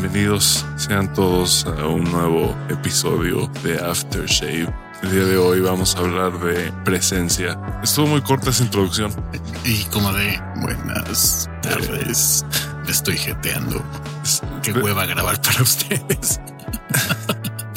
[0.00, 4.72] Bienvenidos sean todos a un nuevo episodio de Aftershave.
[5.02, 7.58] El día de hoy vamos a hablar de presencia.
[7.82, 9.12] Estuvo muy corta esa introducción.
[9.64, 12.46] Y como de buenas tardes,
[12.84, 13.82] me estoy jeteando.
[14.62, 16.40] Qué hueva grabar para ustedes.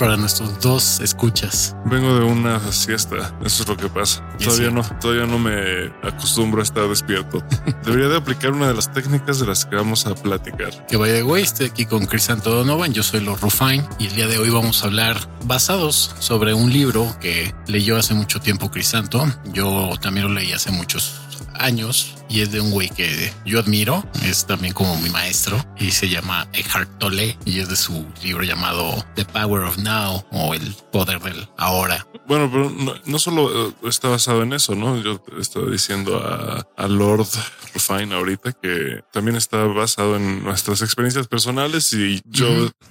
[0.01, 1.75] para nuestros dos escuchas.
[1.85, 3.37] Vengo de una siesta.
[3.45, 4.27] Eso es lo que pasa.
[4.43, 7.43] Todavía no, todavía no me acostumbro a estar despierto.
[7.85, 10.87] Debería de aplicar una de las técnicas de las que vamos a platicar.
[10.87, 12.93] Que vaya de güey, estoy aquí con Crisanto Donovan.
[12.93, 16.73] Yo soy Los Rufine y el día de hoy vamos a hablar basados sobre un
[16.73, 19.23] libro que leyó hace mucho tiempo Crisanto.
[19.53, 21.21] Yo también lo leí hace muchos
[21.61, 24.03] años y es de un güey que yo admiro.
[24.23, 28.43] Es también como mi maestro y se llama Eckhart Tolle y es de su libro
[28.43, 32.05] llamado The Power of Now o El Poder del Ahora.
[32.27, 32.69] Bueno, pero
[33.05, 35.01] no, solo eh, está basado en eso, ¿no?
[35.01, 37.27] Yo estaba diciendo a, a Lord
[37.73, 42.47] Rufine ahorita que también está basado en nuestras experiencias personales y yo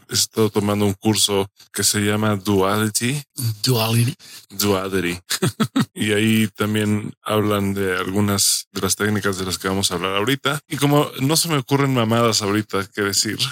[0.09, 3.22] he estado tomando un curso que se llama Duality.
[3.62, 4.14] Duality.
[4.50, 5.19] Duality.
[5.94, 10.16] y ahí también hablan de algunas de las técnicas de las que vamos a hablar
[10.16, 10.61] ahorita.
[10.69, 13.39] Y como no se me ocurren mamadas ahorita que decir,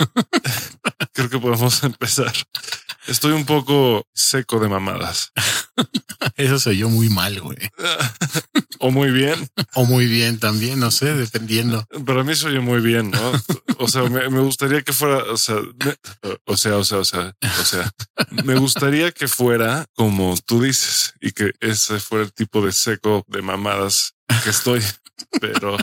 [1.12, 2.32] creo que podemos empezar.
[3.06, 5.32] Estoy un poco seco de mamadas.
[6.36, 7.58] Eso se oyó muy mal, güey.
[8.78, 9.48] o muy bien.
[9.74, 11.86] O muy bien también, no sé, dependiendo.
[12.04, 13.32] Para mí se oye muy bien, ¿no?
[13.78, 15.56] O sea, me, gustaría que fuera, o sea,
[16.44, 17.90] o sea, o sea, o sea, o sea,
[18.44, 23.24] me gustaría que fuera como tú dices y que ese fuera el tipo de seco
[23.26, 24.82] de mamadas que estoy,
[25.40, 25.76] pero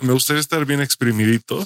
[0.00, 1.64] me gustaría estar bien exprimidito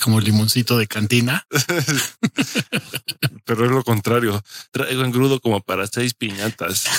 [0.00, 1.46] como limoncito de cantina.
[3.44, 4.42] Pero es lo contrario.
[4.70, 6.84] Traigo engrudo como para seis piñatas.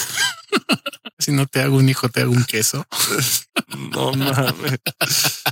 [1.20, 2.86] Si no te hago un hijo, te hago un queso.
[3.78, 4.80] No mames.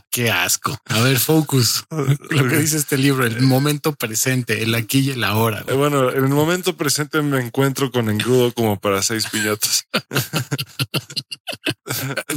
[0.09, 0.75] Qué asco.
[0.85, 1.85] A ver, focus.
[1.89, 5.63] Lo que dice este libro, el momento presente, el aquí y el ahora.
[5.67, 9.87] Eh, bueno, en el momento presente me encuentro con engrudo como para seis piñatas.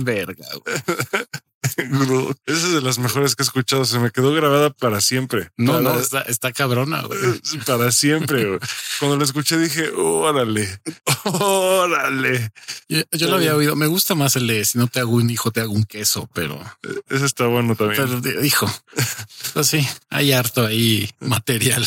[0.01, 0.47] Verga.
[2.47, 3.85] Esa es de las mejores que he escuchado.
[3.85, 5.51] Se me quedó grabada para siempre.
[5.57, 7.05] No, no, está, está cabrona.
[7.67, 8.59] Para siempre.
[8.99, 10.81] Cuando la escuché dije, órale,
[11.25, 12.53] órale.
[12.89, 13.77] Yo, lo había oído.
[13.77, 16.29] Me gusta más el de si no te hago un hijo, te hago un queso,
[16.33, 16.61] pero
[17.09, 18.21] ese está bueno también.
[18.23, 18.71] Pero hijo,
[19.53, 21.87] pues sí, hay harto ahí material.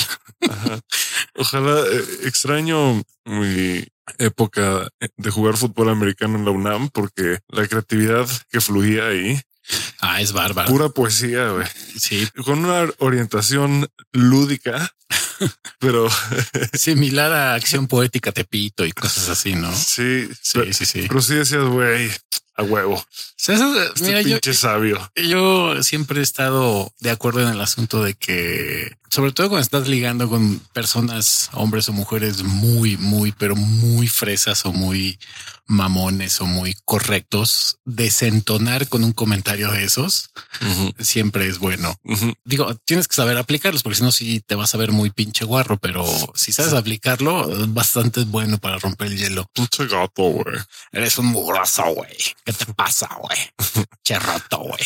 [1.36, 3.86] Ojalá eh, extraño mi
[4.18, 9.40] época de jugar fútbol americano en la UNAM porque la creatividad que fluía ahí
[10.00, 10.70] Ah, es bárbaro.
[10.70, 11.66] Pura poesía, güey.
[11.98, 12.28] Sí.
[12.44, 14.94] Con una orientación lúdica,
[15.80, 16.10] pero
[16.74, 19.74] similar a acción poética Tepito y cosas así, ¿no?
[19.74, 21.06] Sí, sí, sí, sí.
[21.08, 22.12] Pero sí decías, güey,
[22.56, 23.04] a huevo.
[23.38, 25.12] este mira, pinche yo, sabio.
[25.16, 29.88] Yo siempre he estado de acuerdo en el asunto de que, sobre todo cuando estás
[29.88, 35.20] ligando con personas, hombres o mujeres muy, muy, pero muy fresas o muy
[35.66, 40.30] mamones o muy correctos, desentonar con un comentario de esos
[41.00, 41.96] siempre es bueno.
[42.44, 45.46] Digo, tienes que saber aplicarlos porque si no, sí te vas a ver muy pinche
[45.46, 49.50] guarro, pero si sabes aplicarlo, bastante bueno para romper el hielo.
[49.54, 50.58] Pinche gato, güey.
[50.92, 52.14] Eres un mugroso, güey.
[52.46, 53.40] ¿Qué te pasa, güey?
[54.04, 54.84] Cherroto, güey.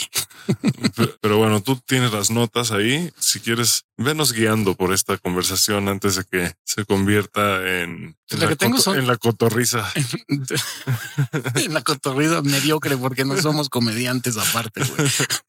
[1.22, 3.12] Pero bueno, tú tienes las notas ahí.
[3.20, 8.56] Si quieres, venos guiando por esta conversación antes de que se convierta en, en, la,
[8.96, 9.92] en la cotorriza.
[11.56, 14.82] en la cotorriza mediocre porque no somos comediantes aparte.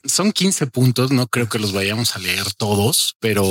[0.04, 1.10] Son 15 puntos.
[1.10, 3.44] No creo que los vayamos a leer todos, pero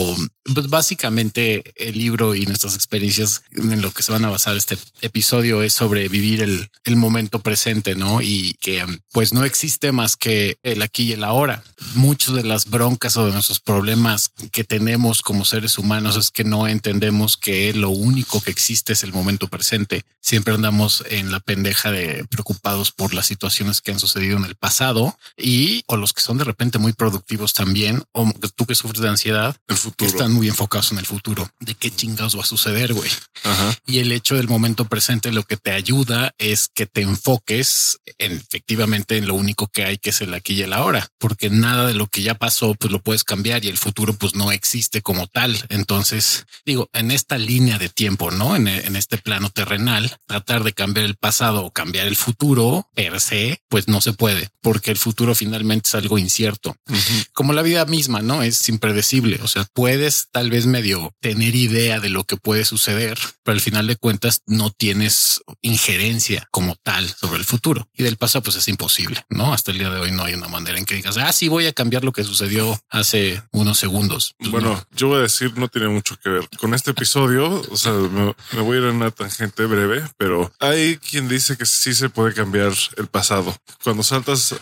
[0.54, 4.78] pues básicamente el libro y nuestras experiencias en lo que se van a basar este
[5.02, 8.22] episodio es sobre vivir el, el momento presente, ¿no?
[8.22, 11.64] Y que pues no existe más que el aquí y el ahora.
[11.96, 16.44] Muchas de las broncas o de nuestros problemas que tenemos como seres humanos es que
[16.44, 20.04] no entendemos que lo único que existe es el momento presente.
[20.22, 24.56] Siempre andamos en la pendeja de preocupados por las situaciones que han sucedido en el
[24.56, 29.02] pasado y o los que son de repente muy productivos también o tú que sufres
[29.02, 30.10] de ansiedad, el futuro.
[30.10, 33.10] están muy enfocados en el futuro de qué chingados va a suceder, güey.
[33.86, 38.37] Y el hecho del momento presente lo que te ayuda es que te enfoques en,
[38.38, 41.88] efectivamente en lo único que hay que es el aquí y el ahora, porque nada
[41.88, 45.02] de lo que ya pasó pues lo puedes cambiar y el futuro pues no existe
[45.02, 45.58] como tal.
[45.70, 50.74] Entonces digo, en esta línea de tiempo, no en, en este plano terrenal, tratar de
[50.74, 54.98] cambiar el pasado o cambiar el futuro per se, pues no se puede, porque el
[54.98, 56.76] futuro finalmente es algo incierto,
[57.34, 59.40] como la vida misma, no es impredecible.
[59.42, 63.62] O sea, puedes tal vez medio tener idea de lo que puede suceder, pero al
[63.62, 67.90] final de cuentas no tienes injerencia como tal sobre el futuro.
[67.94, 69.54] Y del pasado pues es imposible, ¿no?
[69.54, 71.68] Hasta el día de hoy no hay una manera en que digas, ah, sí voy
[71.68, 74.36] a cambiar lo que sucedió hace unos segundos.
[74.38, 77.62] Pues bueno, yo voy a decir, no tiene mucho que ver con este episodio.
[77.70, 81.58] O sea, me, me voy a ir en una tangente breve, pero hay quien dice
[81.58, 83.56] que sí se puede cambiar el pasado.
[83.84, 84.58] Cuando saltas eh,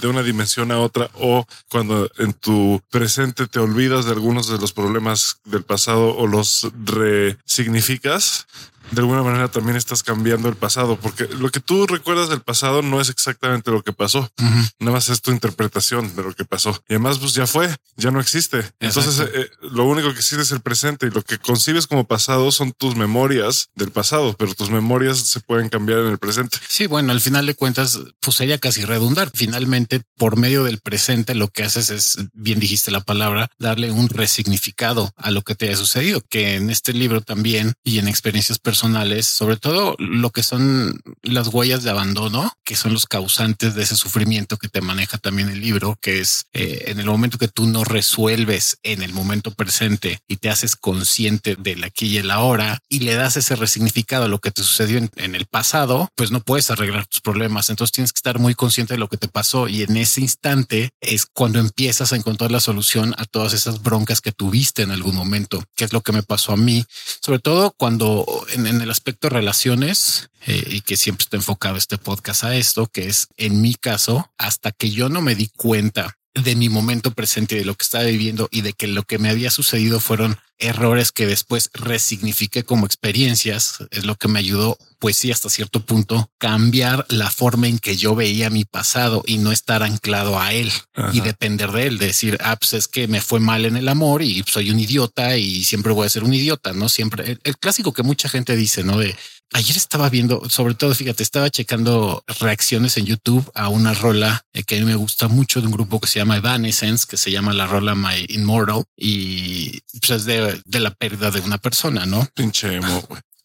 [0.00, 4.58] de una dimensión a otra o cuando en tu presente te olvidas de algunos de
[4.58, 8.46] los problemas del pasado o los resignificas,
[8.90, 12.82] de alguna manera también estás cambiando el pasado, porque lo que tú recuerdas del pasado
[12.82, 14.30] no es exactamente lo que pasó.
[14.78, 16.70] Nada más es tu interpretación de lo que pasó.
[16.88, 18.64] Y además, pues ya fue, ya no existe.
[18.80, 22.04] Entonces, eh, eh, lo único que existe es el presente y lo que concibes como
[22.04, 26.58] pasado son tus memorias del pasado, pero tus memorias se pueden cambiar en el presente.
[26.68, 29.30] Sí, bueno, al final de cuentas, pues sería casi redundar.
[29.34, 34.08] Finalmente, por medio del presente, lo que haces es, bien dijiste la palabra, darle un
[34.08, 38.58] resignificado a lo que te haya sucedido, que en este libro también y en experiencias
[38.58, 43.82] personales sobre todo lo que son las huellas de abandono, que son los causantes de
[43.82, 47.48] ese sufrimiento que te maneja también el libro, que es eh, en el momento que
[47.48, 52.30] tú no resuelves en el momento presente y te haces consciente del aquí y el
[52.30, 56.10] ahora y le das ese resignificado a lo que te sucedió en, en el pasado,
[56.14, 57.70] pues no puedes arreglar tus problemas.
[57.70, 60.90] Entonces tienes que estar muy consciente de lo que te pasó y en ese instante
[61.00, 65.14] es cuando empiezas a encontrar la solución a todas esas broncas que tuviste en algún
[65.14, 66.84] momento, que es lo que me pasó a mí,
[67.20, 68.26] sobre todo cuando
[68.66, 73.06] en el aspecto relaciones eh, y que siempre está enfocado este podcast a esto, que
[73.06, 77.56] es en mi caso, hasta que yo no me di cuenta de mi momento presente,
[77.56, 81.12] de lo que estaba viviendo y de que lo que me había sucedido fueron errores
[81.12, 86.30] que después resignifiqué como experiencias, es lo que me ayudó, pues sí, hasta cierto punto,
[86.38, 90.72] cambiar la forma en que yo veía mi pasado y no estar anclado a él
[91.12, 94.22] y depender de él, decir, ah, pues es que me fue mal en el amor
[94.22, 96.88] y soy un idiota y siempre voy a ser un idiota, ¿no?
[96.88, 98.98] Siempre, el, el clásico que mucha gente dice, ¿no?
[98.98, 99.14] De,
[99.54, 104.62] Ayer estaba viendo, sobre todo, fíjate, estaba checando reacciones en YouTube a una rola eh,
[104.62, 107.30] que a mí me gusta mucho de un grupo que se llama Evanescence, que se
[107.30, 112.04] llama la rola My Immortal y pues es de, de la pérdida de una persona,
[112.04, 112.28] ¿no?
[112.34, 113.02] Pinche emo,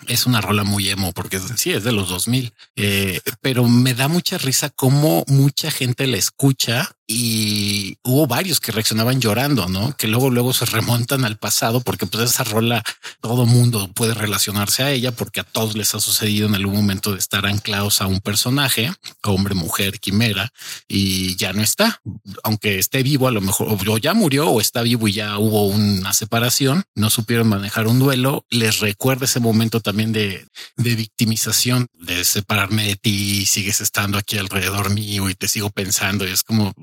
[0.07, 4.07] es una rola muy emo porque sí es de los 2000, eh, pero me da
[4.07, 9.95] mucha risa cómo mucha gente la escucha y hubo varios que reaccionaban llorando, ¿no?
[9.97, 12.81] Que luego, luego se remontan al pasado porque pues esa rola
[13.19, 17.11] todo mundo puede relacionarse a ella porque a todos les ha sucedido en algún momento
[17.11, 18.91] de estar anclados a un personaje,
[19.23, 20.53] hombre, mujer, quimera,
[20.87, 22.01] y ya no está.
[22.43, 25.67] Aunque esté vivo, a lo mejor o ya murió o está vivo y ya hubo
[25.67, 30.47] una separación, no supieron manejar un duelo, les recuerda ese momento también de,
[30.77, 36.27] de victimización, de separarme de ti, sigues estando aquí alrededor mío y te sigo pensando
[36.27, 36.73] y es como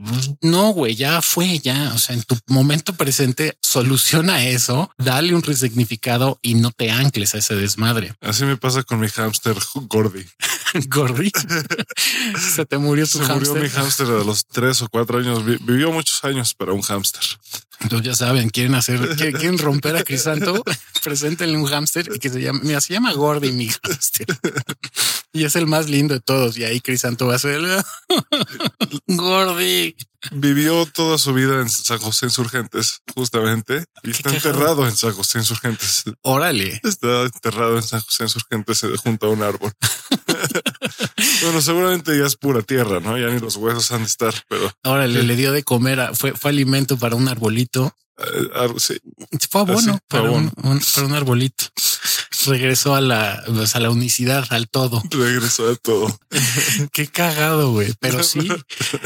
[0.41, 1.93] no, güey, ya fue, ya.
[1.95, 7.35] O sea, en tu momento presente, soluciona eso, dale un resignificado y no te ancles
[7.35, 8.15] a ese desmadre.
[8.21, 10.27] Así me pasa con mi hámster Gordy.
[10.89, 11.33] Gordy.
[12.55, 15.45] Se te murió tu Se murió mi hámster a los tres o cuatro años.
[15.45, 17.23] Vivió muchos años para un hámster.
[17.81, 20.63] Entonces ya saben, quieren hacer, quieren romper a Crisanto,
[21.05, 24.27] preséntenle un hámster y que se llama, mira, se llama Gordy mi hámster.
[25.33, 26.59] Y es el más lindo de todos.
[26.59, 27.61] Y ahí Crisanto va a ser
[29.07, 29.95] Gordy.
[30.33, 35.39] Vivió toda su vida en San José Insurgentes, justamente, y está enterrado en San José
[35.39, 36.03] Insurgentes.
[36.23, 36.81] Órale.
[36.83, 39.73] Está enterrado en San José Insurgentes eh, junto a un árbol.
[41.43, 43.19] bueno, seguramente ya es pura tierra, ¿no?
[43.19, 44.71] Ya ni los huesos han de estar, pero...
[44.85, 47.95] Órale, le dio de comer, a, fue, fue alimento para un arbolito.
[48.19, 49.01] Uh, sí.
[49.49, 51.65] Fue abono para, Un, un, para un arbolito
[52.47, 55.03] regresó a la, pues a la unicidad, al todo.
[55.11, 56.19] Regresó a todo.
[56.93, 57.93] Qué cagado, güey.
[58.01, 58.49] Pero sí,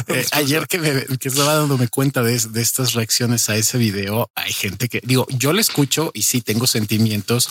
[0.09, 4.31] eh, ayer que, me, que estaba dándome cuenta de, de estas reacciones a ese video,
[4.35, 7.51] hay gente que digo, yo le escucho y sí tengo sentimientos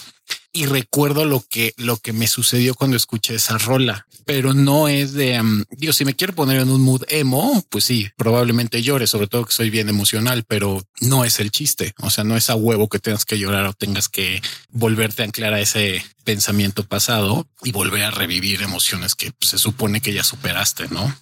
[0.52, 5.14] y recuerdo lo que, lo que me sucedió cuando escuché esa rola, pero no es
[5.14, 9.08] de, um, digo, si me quiero poner en un mood emo, pues sí, probablemente llore,
[9.08, 11.94] sobre todo que soy bien emocional, pero no es el chiste.
[12.00, 15.26] O sea, no es a huevo que tengas que llorar o tengas que volverte a
[15.26, 20.14] anclar a ese pensamiento pasado y volver a revivir emociones que pues, se supone que
[20.14, 21.14] ya superaste, ¿no?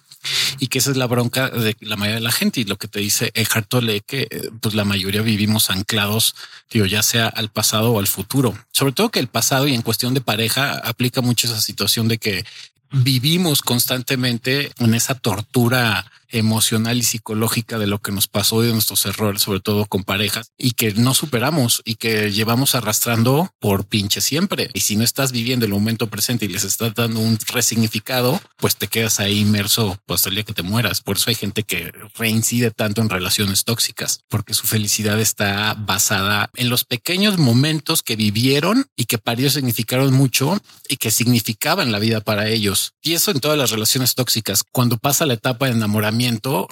[0.58, 2.88] Y que esa es la bronca de la mayoría de la gente y lo que
[2.88, 6.34] te dice Eckhart Tolle que eh, pues la mayoría vivimos anclados,
[6.70, 8.56] digo, ya sea al pasado o al futuro.
[8.72, 12.18] Sobre todo que el pasado y en cuestión de pareja aplica mucho esa situación de
[12.18, 12.44] que
[12.92, 18.72] vivimos constantemente en esa tortura emocional y psicológica de lo que nos pasó y de
[18.72, 23.86] nuestros errores, sobre todo con parejas y que no superamos y que llevamos arrastrando por
[23.86, 24.70] pinche siempre.
[24.74, 28.76] Y si no estás viviendo el momento presente y les estás dando un resignificado, pues
[28.76, 31.00] te quedas ahí inmerso hasta el día que te mueras.
[31.00, 36.50] Por eso hay gente que reincide tanto en relaciones tóxicas, porque su felicidad está basada
[36.54, 41.92] en los pequeños momentos que vivieron y que para ellos significaron mucho y que significaban
[41.92, 42.94] la vida para ellos.
[43.02, 44.62] Y eso en todas las relaciones tóxicas.
[44.70, 46.21] Cuando pasa la etapa de enamoramiento,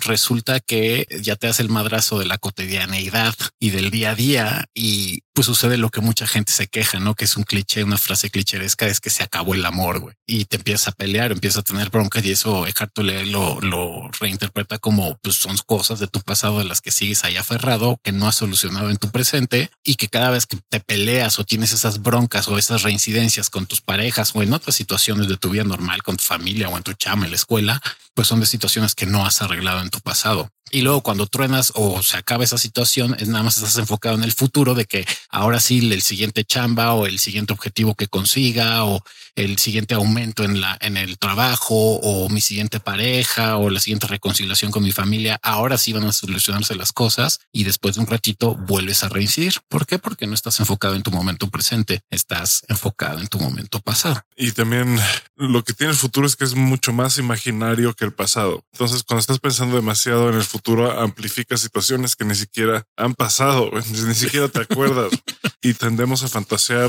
[0.00, 4.69] resulta que ya te hace el madrazo de la cotidianeidad y del día a día
[4.75, 7.14] y pues sucede lo que mucha gente se queja, ¿no?
[7.14, 10.14] Que es un cliché, una frase clicheresca, es que se acabó el amor, güey.
[10.26, 14.11] Y te empiezas a pelear, empiezas a tener broncas y eso Eckhart Tolle lo, lo
[14.21, 18.12] reinterpreta como pues son cosas de tu pasado de las que sigues ahí aferrado, que
[18.12, 21.73] no has solucionado en tu presente y que cada vez que te peleas o tienes
[21.73, 25.64] esas broncas o esas reincidencias con tus parejas o en otras situaciones de tu vida
[25.64, 27.80] normal, con tu familia o en tu chama en la escuela,
[28.14, 30.50] pues son de situaciones que no has arreglado en tu pasado.
[30.70, 34.23] Y luego cuando truenas o se acaba esa situación, es nada más estás enfocado en
[34.23, 38.85] el futuro de que ahora sí el siguiente chamba o el siguiente objetivo que consiga
[38.85, 39.02] o
[39.35, 44.06] el siguiente aumento en la en el trabajo o mi siguiente pareja o la siguiente
[44.06, 48.06] reconciliación con mi familia, ahora sí van a solucionarse las cosas y después de un
[48.06, 49.54] ratito vuelves a reincidir.
[49.68, 49.99] ¿Por qué?
[49.99, 54.23] Porque no estás enfocado en tu momento presente, estás enfocado en tu momento pasado.
[54.37, 54.99] Y también
[55.37, 58.64] lo que tiene el futuro es que es mucho más imaginario que el pasado.
[58.73, 63.70] Entonces, cuando estás pensando demasiado en el futuro, amplifica situaciones que ni siquiera han pasado,
[64.06, 65.12] ni siquiera te acuerdas.
[65.62, 66.88] Y tendemos a fantasear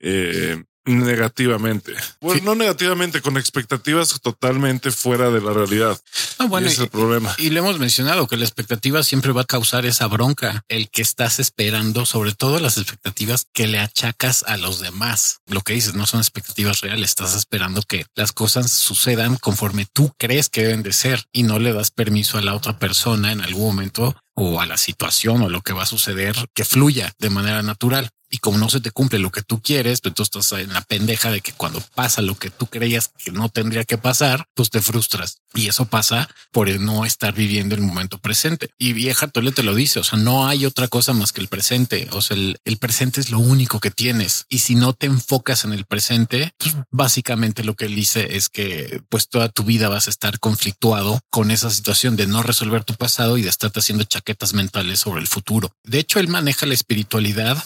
[0.00, 1.94] eh, negativamente.
[2.20, 6.00] Bueno, no negativamente, con expectativas totalmente fuera de la realidad.
[6.38, 7.34] Ah, bueno, es el problema.
[7.38, 11.02] Y, le hemos mencionado que la expectativa siempre va a causar esa bronca, el que
[11.02, 15.40] estás esperando, sobre todo las expectativas que le achacas a los demás.
[15.46, 20.12] Lo que dices no son expectativas reales, estás esperando que las cosas sucedan conforme tú
[20.18, 23.42] crees que deben de ser y no le das permiso a la otra persona en
[23.42, 27.30] algún momento o a la situación o lo que va a suceder que fluya de
[27.30, 28.10] manera natural.
[28.30, 30.82] Y como no se te cumple lo que tú quieres, pues tú estás en la
[30.82, 34.70] pendeja de que cuando pasa lo que tú creías que no tendría que pasar, pues
[34.70, 35.38] te frustras.
[35.54, 38.70] Y eso pasa por no estar viviendo el momento presente.
[38.78, 41.48] Y vieja Tole te lo dice, o sea, no hay otra cosa más que el
[41.48, 42.08] presente.
[42.12, 44.44] O sea, el, el presente es lo único que tienes.
[44.48, 48.48] Y si no te enfocas en el presente, pues básicamente lo que él dice es
[48.48, 52.84] que pues toda tu vida vas a estar conflictuado con esa situación de no resolver
[52.84, 55.72] tu pasado y de estarte haciendo chaquetas mentales sobre el futuro.
[55.84, 57.62] De hecho, él maneja la espiritualidad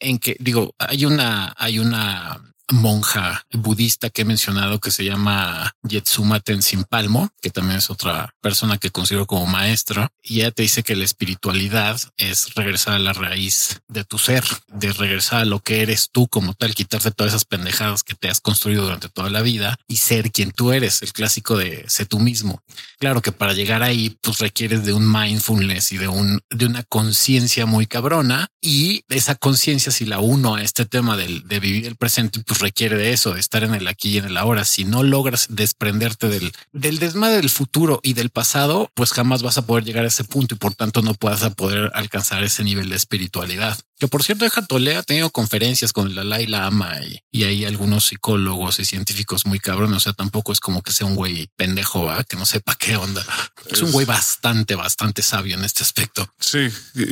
[0.00, 5.72] en que digo, hay una, hay una monja budista que he mencionado que se llama
[5.82, 10.62] Yetsuma Tenzin Palmo, que también es otra persona que considero como maestra, y ella te
[10.62, 15.44] dice que la espiritualidad es regresar a la raíz de tu ser, de regresar a
[15.44, 19.08] lo que eres tú como tal, quitarte todas esas pendejadas que te has construido durante
[19.08, 22.62] toda la vida y ser quien tú eres, el clásico de sé tú mismo.
[22.98, 26.82] Claro que para llegar ahí, pues requieres de un mindfulness y de un, de una
[26.82, 31.86] conciencia muy cabrona y esa conciencia, si la uno a este tema del, de vivir
[31.86, 34.64] el presente, pues requiere de eso, de estar en el aquí y en el ahora.
[34.64, 39.58] Si no logras desprenderte del, del desmadre del futuro y del pasado, pues jamás vas
[39.58, 42.88] a poder llegar a ese punto y por tanto no puedas poder alcanzar ese nivel
[42.88, 43.78] de espiritualidad.
[43.98, 47.64] Que por cierto, Deja Tole ha tenido conferencias con la Laila Ama y, y hay
[47.64, 49.96] algunos psicólogos y científicos muy cabrones.
[49.96, 53.24] O sea, tampoco es como que sea un güey pendejo, que no sepa qué onda.
[53.66, 56.32] Es, un güey bastante, bastante sabio en este aspecto.
[56.38, 56.68] Sí,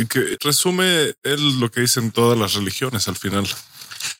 [0.09, 3.47] que resume él lo que dicen todas las religiones al final.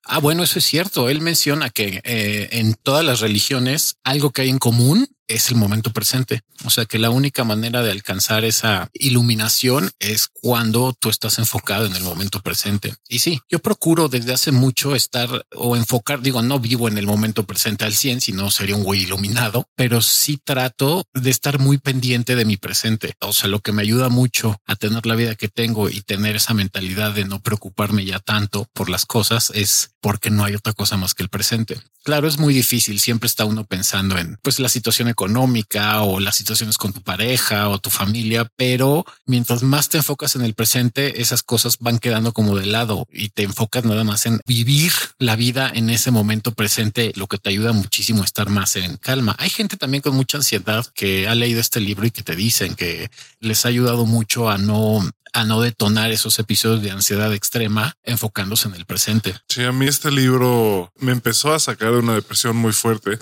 [0.05, 1.09] Ah, bueno, eso es cierto.
[1.09, 5.57] Él menciona que eh, en todas las religiones algo que hay en común es el
[5.57, 6.43] momento presente.
[6.65, 11.87] O sea que la única manera de alcanzar esa iluminación es cuando tú estás enfocado
[11.87, 12.95] en el momento presente.
[13.09, 17.07] Y sí, yo procuro desde hace mucho estar o enfocar, digo, no vivo en el
[17.07, 21.79] momento presente al 100, sino sería un güey iluminado, pero sí trato de estar muy
[21.79, 23.15] pendiente de mi presente.
[23.21, 26.37] O sea, lo que me ayuda mucho a tener la vida que tengo y tener
[26.37, 30.73] esa mentalidad de no preocuparme ya tanto por las cosas es porque no hay otra
[30.73, 31.81] cosa más que el presente.
[32.07, 33.01] Claro, es muy difícil.
[33.01, 37.69] Siempre está uno pensando en pues la situación económica o las situaciones con tu pareja
[37.69, 42.33] o tu familia, pero mientras más te enfocas en el presente, esas cosas van quedando
[42.33, 46.53] como de lado y te enfocas nada más en vivir la vida en ese momento
[46.53, 49.35] presente, lo que te ayuda muchísimo a estar más en calma.
[49.41, 52.77] Hay gente también con mucha ansiedad que ha leído este libro y que te dicen
[52.77, 53.11] que
[53.41, 55.01] les ha ayudado mucho a no
[55.37, 59.35] a no detonar esos episodios de ansiedad extrema enfocándose en el presente.
[59.51, 63.19] Sí, a mí este libro me empezó a sacar de una depresión muy fuerte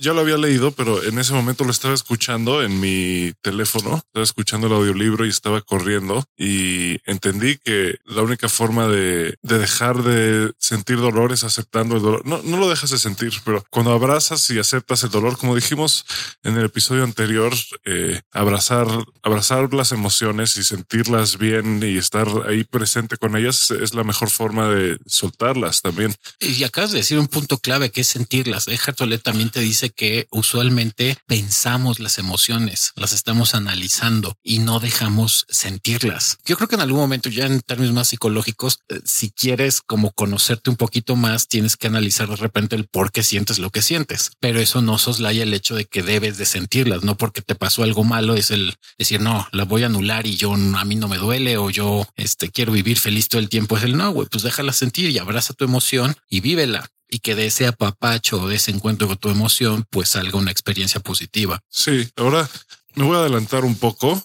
[0.00, 4.24] ya lo había leído, pero en ese momento lo estaba escuchando en mi teléfono, estaba
[4.24, 10.52] escuchando el audiolibro y estaba corriendo y entendí que la única forma de, dejar de
[10.58, 12.26] sentir dolor es aceptando el dolor.
[12.26, 16.06] No, no lo dejas de sentir, pero cuando abrazas y aceptas el dolor, como dijimos
[16.42, 17.52] en el episodio anterior,
[17.84, 18.86] eh, abrazar,
[19.22, 24.30] abrazar las emociones y sentirlas bien y estar ahí presente con ellas es la mejor
[24.30, 26.14] forma de soltarlas también.
[26.40, 28.64] Y acabas de decir un punto clave que es sentirlas.
[28.64, 34.80] Deja Tolet también te dice que usualmente pensamos las emociones, las estamos analizando y no
[34.80, 36.38] dejamos sentirlas.
[36.44, 40.12] Yo creo que en algún momento ya en términos más psicológicos, eh, si quieres como
[40.12, 43.82] conocerte un poquito más, tienes que analizar de repente el por qué sientes lo que
[43.82, 47.54] sientes, pero eso no soslaya el hecho de que debes de sentirlas, no porque te
[47.54, 50.96] pasó algo malo es el decir, no, la voy a anular y yo a mí
[50.96, 53.76] no me duele o yo este, quiero vivir feliz todo el tiempo.
[53.76, 57.46] Es el no, pues déjala sentir y abraza tu emoción y vívela y que de
[57.46, 61.60] ese apapacho o de ese encuentro con tu emoción, pues salga una experiencia positiva.
[61.68, 62.48] Sí, ahora
[62.94, 64.22] me voy a adelantar un poco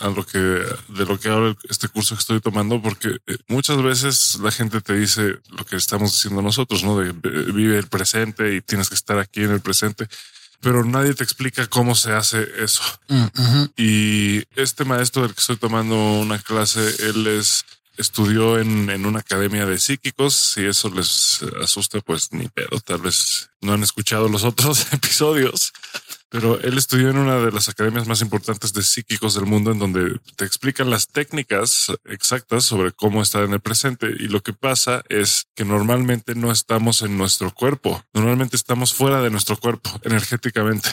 [0.00, 3.80] a lo que de lo que habla este curso que estoy tomando, porque eh, muchas
[3.82, 7.12] veces la gente te dice lo que estamos diciendo nosotros, no de
[7.52, 10.08] vive el presente y tienes que estar aquí en el presente,
[10.60, 12.82] pero nadie te explica cómo se hace eso.
[13.08, 17.64] Mm, y este maestro del que estoy tomando una clase, él es
[17.96, 20.34] estudió en, en, una academia de psíquicos.
[20.34, 22.80] Si eso les asusta, pues ni pedo.
[22.80, 25.72] Tal vez no han escuchado los otros episodios
[26.34, 29.78] pero él estudió en una de las academias más importantes de psíquicos del mundo en
[29.78, 34.08] donde te explican las técnicas exactas sobre cómo estar en el presente.
[34.18, 39.22] Y lo que pasa es que normalmente no estamos en nuestro cuerpo, normalmente estamos fuera
[39.22, 40.88] de nuestro cuerpo energéticamente.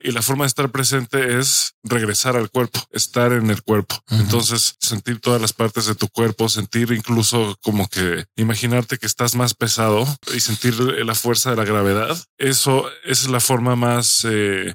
[0.00, 3.94] Y la forma de estar presente es regresar al cuerpo, estar en el cuerpo.
[4.10, 9.36] Entonces, sentir todas las partes de tu cuerpo, sentir incluso como que imaginarte que estás
[9.36, 10.04] más pesado
[10.34, 12.20] y sentir la fuerza de la gravedad.
[12.38, 14.74] Eso es la forma más eh,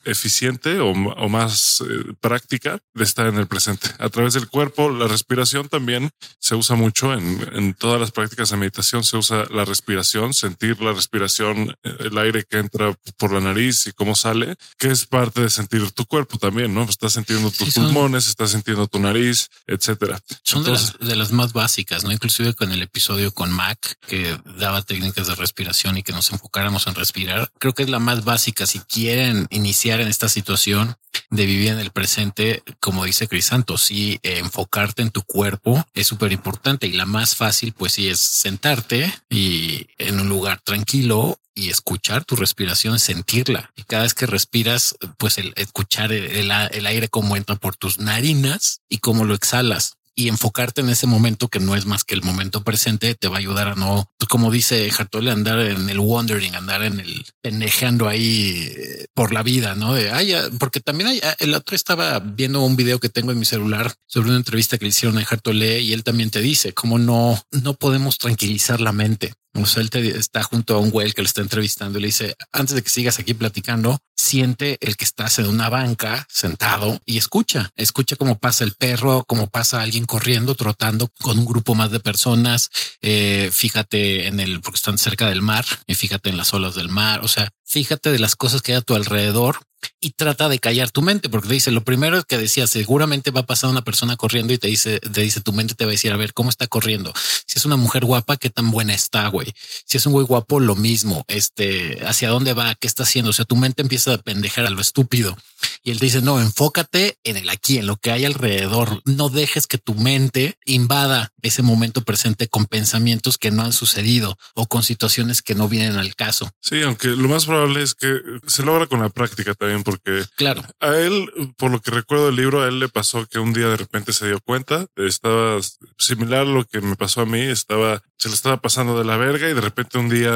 [0.05, 3.89] eficiente o, más eh, práctica de estar en el presente.
[3.99, 8.49] A través del cuerpo, la respiración también se usa mucho en, en, todas las prácticas
[8.49, 9.03] de meditación.
[9.03, 13.87] Se usa la respiración, sentir la respiración, eh, el aire que entra por la nariz
[13.87, 16.83] y cómo sale, que es parte de sentir tu cuerpo también, ¿no?
[16.83, 20.19] Estás sintiendo tus pulmones, estás sintiendo tu nariz, etcétera.
[20.43, 22.11] Son de, las, de las más básicas, ¿no?
[22.11, 26.87] Inclusive con el episodio con Mac, que daba técnicas de respiración y que nos enfocáramos
[26.87, 27.51] en respirar.
[27.59, 28.65] Creo que es la más básica.
[28.65, 30.95] Si quieren iniciar en esta situación
[31.29, 36.07] de vivir en el presente, como dice Crisanto, sí, eh, enfocarte en tu cuerpo es
[36.07, 41.39] súper importante y la más fácil, pues sí, es sentarte y en un lugar tranquilo
[41.53, 43.71] y escuchar tu respiración, sentirla.
[43.75, 48.81] Y cada vez que respiras, pues el escuchar el, aire como entra por tus narinas
[48.87, 52.23] y cómo lo exhalas y enfocarte en ese momento que no es más que el
[52.23, 55.99] momento presente te va a ayudar a no, pues, como dice Hartole, andar en el
[55.99, 61.19] wandering, andar en el pendejeando ahí eh, por la vida, no de ay, porque también
[61.23, 64.77] ah, el otro estaba viendo un video que tengo en mi celular sobre una entrevista
[64.77, 68.81] que le hicieron a Hartole y él también te dice cómo no, no podemos tranquilizar
[68.81, 69.33] la mente.
[69.53, 72.07] O sea, él te, está junto a un güey que le está entrevistando y le
[72.07, 76.99] dice, antes de que sigas aquí platicando, siente el que estás en una banca sentado
[77.05, 81.75] y escucha, escucha cómo pasa el perro, cómo pasa alguien corriendo, trotando con un grupo
[81.75, 82.69] más de personas.
[83.01, 86.89] Eh, fíjate en el, porque están cerca del mar y fíjate en las olas del
[86.89, 87.21] mar.
[87.23, 89.59] O sea, fíjate de las cosas que hay a tu alrededor
[89.99, 93.41] y trata de callar tu mente, porque te dice lo primero que decía seguramente va
[93.41, 95.93] a pasar una persona corriendo y te dice, te dice tu mente te va a
[95.93, 97.13] decir a ver cómo está corriendo.
[97.45, 99.53] Si es una mujer guapa, qué tan buena está, güey.
[99.85, 101.25] Si es un güey guapo, lo mismo.
[101.27, 103.31] Este, hacia dónde va, qué está haciendo.
[103.31, 105.37] O sea, tu mente empieza a pendejar a lo estúpido.
[105.83, 109.01] Y él te dice, no, enfócate en el aquí, en lo que hay alrededor.
[109.05, 114.37] No dejes que tu mente invada ese momento presente con pensamientos que no han sucedido
[114.53, 116.51] o con situaciones que no vienen al caso.
[116.61, 119.53] Sí, aunque lo más probable es que se logra con la práctica
[119.83, 123.39] porque claro, a él, por lo que recuerdo del libro, a él le pasó que
[123.39, 125.59] un día de repente se dio cuenta, estaba
[125.97, 129.17] similar a lo que me pasó a mí, estaba, se le estaba pasando de la
[129.17, 130.35] verga y de repente un día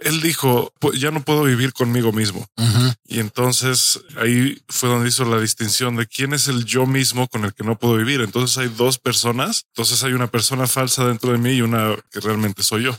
[0.00, 2.46] él dijo, ya no puedo vivir conmigo mismo.
[3.06, 7.44] Y entonces ahí fue donde hizo la distinción de quién es el yo mismo con
[7.44, 8.20] el que no puedo vivir.
[8.20, 9.64] Entonces hay dos personas.
[9.68, 12.98] Entonces hay una persona falsa dentro de mí y una que realmente soy yo.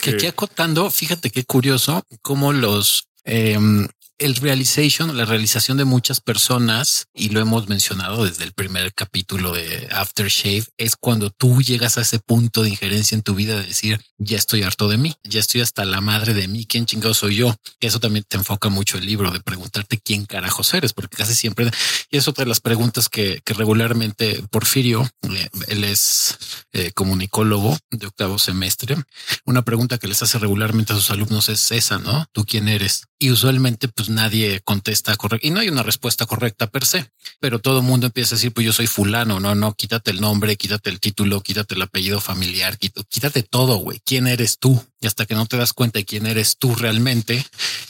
[0.00, 6.20] Que aquí acotando, fíjate qué curioso cómo los, em, el realization, la realización de muchas
[6.20, 11.98] personas, y lo hemos mencionado desde el primer capítulo de Aftershave, es cuando tú llegas
[11.98, 15.14] a ese punto de injerencia en tu vida de decir, ya estoy harto de mí,
[15.24, 17.56] ya estoy hasta la madre de mí, quién chingado soy yo.
[17.80, 21.34] Que eso también te enfoca mucho el libro de preguntarte quién carajos eres, porque casi
[21.34, 21.70] siempre,
[22.10, 26.38] y es otra de las preguntas que, regularmente Porfirio, eh, él es
[26.72, 28.96] eh, comunicólogo de octavo semestre,
[29.44, 32.26] una pregunta que les hace regularmente a sus alumnos es esa, ¿no?
[32.32, 33.04] ¿Tú quién eres?
[33.18, 37.58] Y usualmente pues nadie contesta correcto y no hay una respuesta correcta per se, pero
[37.58, 40.56] todo el mundo empieza a decir pues yo soy fulano, no, no, quítate el nombre,
[40.56, 44.00] quítate el título, quítate el apellido familiar, quítate todo, güey.
[44.04, 44.84] ¿Quién eres tú?
[45.04, 47.44] Y hasta que no te das cuenta de quién eres tú realmente,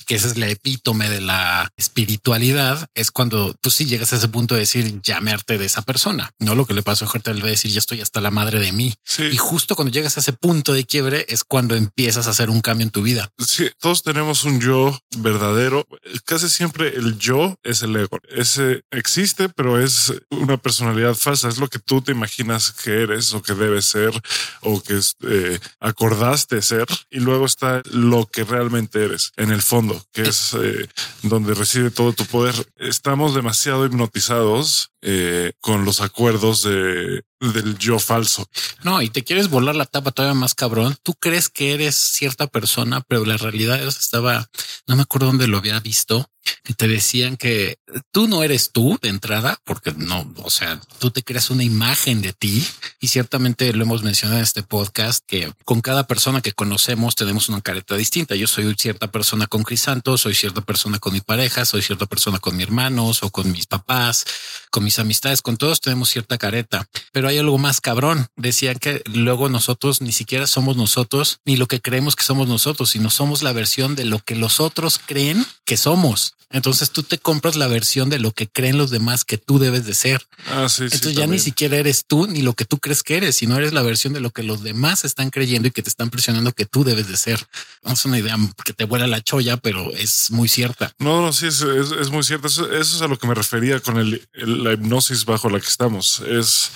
[0.05, 4.27] que ese es la epítome de la espiritualidad, es cuando pues sí llegas a ese
[4.27, 6.33] punto de decir me de esa persona.
[6.41, 8.73] No lo que le pasó a va a decir ya estoy hasta la madre de
[8.73, 8.93] mí.
[9.31, 12.61] Y justo cuando llegas a ese punto de quiebre es cuando empiezas a hacer un
[12.61, 13.31] cambio en tu vida.
[13.39, 15.87] Sí, todos tenemos un yo verdadero.
[16.25, 18.19] Casi siempre el yo es el ego.
[18.29, 21.49] Ese existe, pero es una personalidad falsa.
[21.49, 24.13] Es lo que tú te imaginas que eres o que debes ser
[24.63, 26.87] o que eh, acordaste ser.
[27.11, 30.89] Y luego está lo que realmente eres en el fondo, que es eh,
[31.23, 32.55] donde reside todo tu poder.
[32.77, 38.49] Estamos demasiado hipnotizados eh, con los acuerdos de, del yo falso.
[38.83, 40.97] No, y te quieres volar la tapa todavía más cabrón.
[41.03, 44.49] Tú crees que eres cierta persona, pero la realidad es estaba,
[44.87, 46.31] no me acuerdo dónde lo había visto,
[46.63, 47.79] que te decían que
[48.11, 52.21] tú no eres tú de entrada, porque no, o sea, tú te creas una imagen
[52.21, 52.67] de ti
[53.01, 57.49] y ciertamente lo hemos mencionado en este podcast que con cada persona que conocemos tenemos
[57.49, 58.35] una careta distinta.
[58.35, 62.39] Yo soy cierta persona con Crisanto, soy cierta persona con mi pareja, soy cierta persona
[62.39, 64.27] con mis hermanos o con mis papás,
[64.71, 68.27] con mis amistades, con todos tenemos cierta careta, pero hay algo más cabrón.
[68.37, 72.91] Decían que luego nosotros ni siquiera somos nosotros ni lo que creemos que somos nosotros,
[72.91, 76.35] sino somos la versión de lo que los otros creen que somos.
[76.55, 79.87] Entonces tú te compras la versión de lo que creen los demás que tú debes
[79.87, 80.25] de ser.
[80.47, 83.35] Ah, sí, Entonces ya ni siquiera eres tú ni lo que tú crees que eres,
[83.35, 86.11] sino eres la versión de lo que los demás están creyendo y que te están
[86.11, 87.45] presionando que tú debes de ser.
[87.83, 90.95] Es una idea que te vuela la cholla, pero es muy cierta.
[91.01, 92.47] No, no, sí, es, es, muy cierto.
[92.47, 96.21] Eso, es a lo que me refería con el, la hipnosis bajo la que estamos.
[96.21, 96.71] Es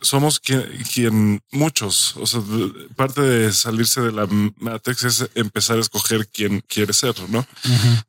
[0.00, 0.62] somos quien,
[0.92, 2.40] quien, muchos, o sea,
[2.96, 4.26] parte de salirse de la
[4.58, 7.46] Matrix es empezar a escoger quién quiere ser, ¿no?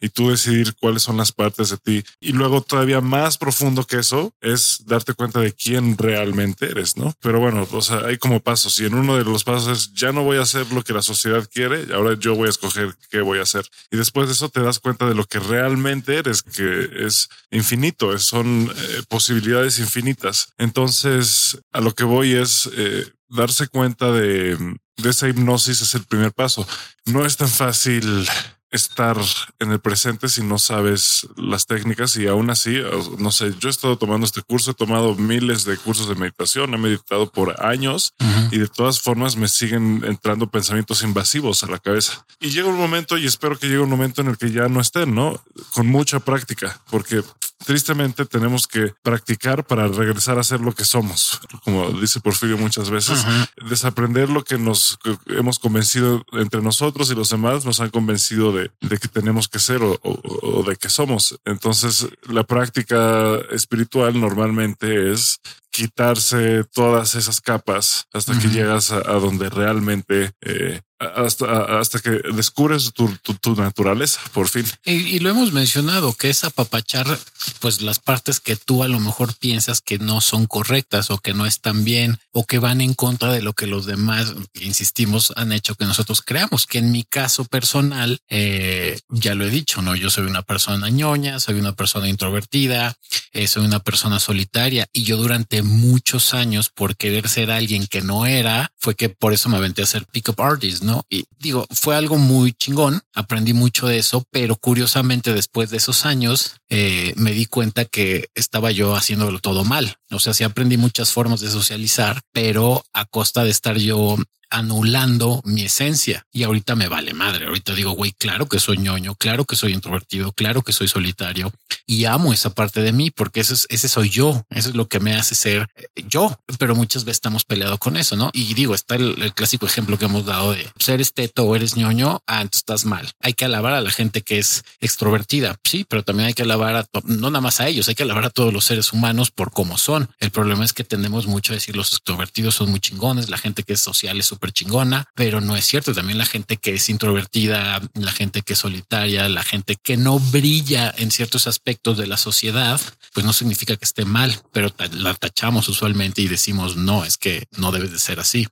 [0.01, 2.03] Y tú decidir cuáles son las partes de ti.
[2.19, 7.13] Y luego todavía más profundo que eso es darte cuenta de quién realmente eres, ¿no?
[7.21, 10.12] Pero bueno, o sea, hay como pasos y en uno de los pasos es ya
[10.12, 13.21] no voy a hacer lo que la sociedad quiere, ahora yo voy a escoger qué
[13.21, 13.65] voy a hacer.
[13.91, 18.17] Y después de eso te das cuenta de lo que realmente eres, que es infinito,
[18.19, 19.03] son eh,
[19.34, 20.54] posibilidades infinitas.
[20.58, 24.56] Entonces, a lo que voy es eh, darse cuenta de,
[24.98, 26.67] de esa hipnosis es el primer paso.
[27.06, 28.28] No es tan fácil
[28.73, 29.17] estar
[29.59, 32.81] en el presente si no sabes las técnicas y aún así,
[33.19, 36.73] no sé, yo he estado tomando este curso, he tomado miles de cursos de meditación,
[36.73, 38.13] he meditado por años
[38.51, 42.25] y de todas formas me siguen entrando pensamientos invasivos a la cabeza.
[42.39, 44.81] Y llega un momento y espero que llegue un momento en el que ya no
[44.81, 45.41] estén, ¿no?
[45.73, 47.23] Con mucha práctica, porque
[47.63, 51.39] tristemente tenemos que practicar para regresar a ser lo que somos.
[51.63, 53.25] Como dice Porfirio muchas veces,
[53.69, 58.62] desaprender lo que nos hemos convencido entre nosotros y los demás nos han convencido de,
[58.69, 61.39] que tenemos que ser o, de que somos.
[61.45, 65.39] Entonces, la práctica espiritual normalmente es
[65.71, 70.82] quitarse todas esas capas hasta que llegas a, donde realmente eh,
[71.16, 73.08] hasta, que descubres tu,
[73.42, 74.66] tu, naturaleza por fin.
[74.86, 77.20] Y, lo hemos mencionado que es apapachar
[77.60, 81.34] pues las partes que tú a lo mejor piensas que no son correctas o que
[81.34, 85.52] no están bien o que van en contra de lo que los demás, insistimos, han
[85.52, 86.66] hecho que nosotros creamos.
[86.66, 90.89] Que en mi caso personal, eh, ya lo he dicho, no, yo soy una persona
[90.89, 92.96] ñoña, soy una persona introvertida,
[93.32, 98.02] eh, soy una persona solitaria y yo durante muchos años por querer ser alguien que
[98.02, 100.92] no era, fue que por eso me aventé a ser pickup artist, ¿no?
[101.10, 106.06] Y digo, fue algo muy chingón, aprendí mucho de eso, pero curiosamente después de esos
[106.06, 109.97] años eh, me di cuenta que estaba yo haciéndolo todo mal.
[110.12, 114.17] O sea, sí aprendí muchas formas de socializar, pero a costa de estar yo
[114.49, 117.47] anulando mi esencia y ahorita me vale madre.
[117.47, 121.51] Ahorita digo, güey, claro que soy ñoño, claro que soy introvertido, claro que soy solitario
[121.86, 124.45] y amo esa parte de mí porque eso es, ese soy yo.
[124.49, 127.97] Eso es lo que me hace ser eh, yo, pero muchas veces estamos peleados con
[127.97, 128.29] eso, no?
[128.34, 132.21] Y digo, está el, clásico ejemplo que hemos dado de ser teto o eres ñoño.
[132.27, 133.12] Ah, entonces estás mal.
[133.19, 135.58] Hay que alabar a la gente que es extrovertida.
[135.63, 138.25] Sí, pero también hay que alabar a no nada más a ellos, hay que alabar
[138.25, 140.10] a todos los seres humanos por cómo son.
[140.19, 143.63] El problema es que tendemos mucho a decir los extrovertidos son muy chingones, la gente
[143.63, 145.93] que es social es súper chingona, pero no es cierto.
[145.93, 150.19] También la gente que es introvertida, la gente que es solitaria, la gente que no
[150.19, 152.79] brilla en ciertos aspectos de la sociedad,
[153.13, 157.47] pues no significa que esté mal, pero la tachamos usualmente y decimos no, es que
[157.58, 158.47] no debe de ser así.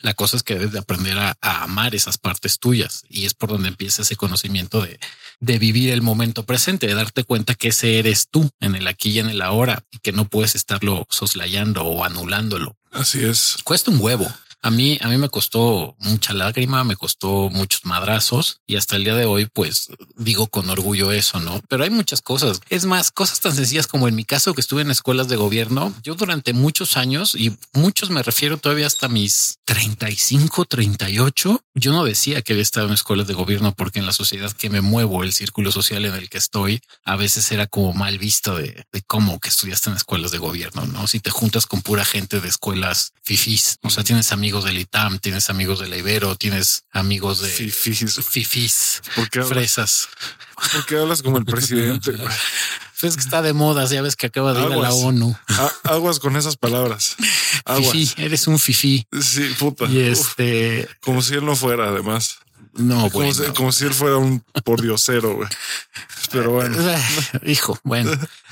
[0.00, 3.50] La cosa es que debes de aprender a, amar esas partes tuyas y es por
[3.50, 4.98] donde empieza ese conocimiento de,
[5.40, 9.10] de vivir el momento presente, de darte cuenta que ese eres tú en el aquí
[9.10, 12.76] y en el ahora y que no puedes estarlo soslayando o anulándolo.
[12.92, 13.56] Así es.
[13.64, 14.32] Cuesta un huevo.
[14.62, 19.04] A mí, a mí me costó mucha lágrima, me costó muchos madrazos y hasta el
[19.04, 21.60] día de hoy, pues digo con orgullo eso, ¿no?
[21.68, 22.60] Pero hay muchas cosas.
[22.68, 25.94] Es más, cosas tan sencillas como en mi caso que estuve en escuelas de gobierno.
[26.02, 31.64] Yo durante muchos años y muchos me refiero todavía hasta mis 35, 38.
[31.74, 34.68] Yo no decía que había estado en escuelas de gobierno porque en la sociedad que
[34.68, 38.56] me muevo, el círculo social en el que estoy, a veces era como mal visto
[38.56, 41.06] de, cómo que estudiaste en escuelas de gobierno, ¿no?
[41.06, 44.78] Si te juntas con pura gente de escuelas fifís, o sea, tienes amigos amigos del
[44.78, 49.00] ITAM, tienes amigos de la Ibero, tienes amigos de fifis, fifis
[49.48, 50.08] fresas.
[50.72, 52.14] ¿Por qué hablas como el presidente?
[53.00, 55.36] Pues que está de moda, ya ves que acaba de ir a la ONU.
[55.84, 57.14] aguas con esas palabras.
[57.76, 59.06] Fifi, eres un fifi.
[59.20, 59.84] Sí, puta.
[59.84, 60.88] Y este.
[61.00, 62.40] como si él no fuera, además.
[62.72, 63.34] No, como, bueno.
[63.34, 65.48] si, como si él fuera un pordiosero, güey.
[66.32, 66.76] Pero bueno.
[67.44, 68.10] Hijo, bueno.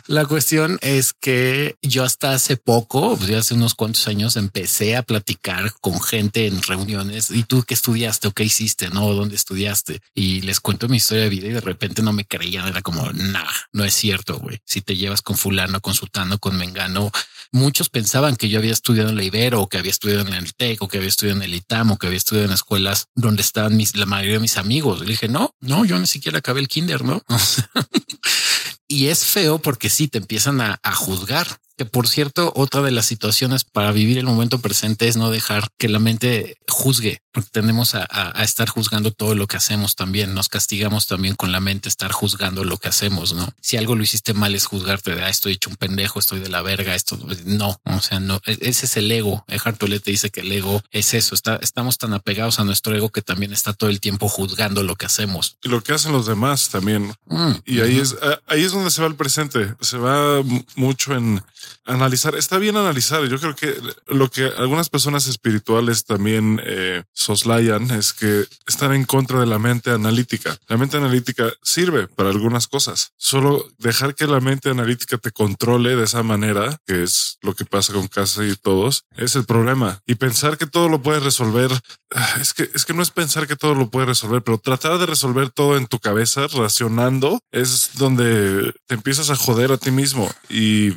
[0.09, 5.03] La cuestión es que yo hasta hace poco, pues hace unos cuantos años, empecé a
[5.03, 7.31] platicar con gente en reuniones.
[7.31, 8.88] ¿Y tú qué estudiaste o qué hiciste?
[8.88, 9.12] ¿No?
[9.12, 10.01] ¿Dónde estudiaste?
[10.14, 12.66] Y les cuento mi historia de vida y de repente no me creían.
[12.66, 14.62] Era como, nah, no es cierto, güey.
[14.64, 17.11] Si te llevas con fulano, con sutano, con mengano,
[17.53, 20.55] muchos pensaban que yo había estudiado en la Ibero o que había estudiado en el
[20.55, 23.42] TEC o que había estudiado en el ITAM o que había estudiado en escuelas donde
[23.42, 25.01] estaban mis, la mayoría de mis amigos.
[25.01, 27.23] Le dije, no, no, yo ni siquiera acabé el kinder, ¿no?
[28.88, 31.61] Y es feo porque sí te empiezan a, juzgar.
[31.79, 35.69] Que por cierto, otra de las situaciones para vivir el momento presente es no dejar
[35.79, 38.05] que la mente juzgue, porque tendemos a,
[38.43, 40.35] estar juzgando todo lo que hacemos también.
[40.35, 43.49] Nos castigamos también con la mente estar juzgando lo que hacemos, ¿no?
[43.61, 46.49] Si algo lo hiciste mal es juzgarte de, ah, estoy hecho un pendejo, estoy de
[46.49, 49.45] la verga, esto no, o sea, no, e, ese es el ego.
[49.47, 51.37] Eckhart Tolle te dice que el ego es eso.
[51.37, 54.97] Está, estamos tan apegados a nuestro ego que también está todo el tiempo juzgando lo
[54.97, 55.59] que hacemos.
[55.62, 57.14] Y lo que hacen los demás también.
[57.27, 58.17] Mm, y ahí es,
[58.49, 59.77] ahí es donde se va el presente.
[59.81, 60.43] Se va
[60.75, 61.41] mucho en
[61.85, 62.35] analizar.
[62.35, 63.24] Está bien analizar.
[63.26, 63.74] Yo creo que
[64.07, 69.59] lo que algunas personas espirituales también eh, soslayan es que están en contra de la
[69.59, 70.57] mente analítica.
[70.68, 73.12] La mente analítica sirve para algunas cosas.
[73.16, 77.64] Solo dejar que la mente analítica te controle de esa manera, que es lo que
[77.64, 80.00] pasa con casi todos, es el problema.
[80.07, 81.70] Y pensar que todo lo puedes resolver,
[82.14, 84.98] ah, es que, es que no es pensar que todo lo puedes resolver, pero tratar
[84.98, 89.90] de resolver todo en tu cabeza, racionando, es donde te empiezas a joder a ti
[89.90, 90.31] mismo.
[90.48, 90.92] Y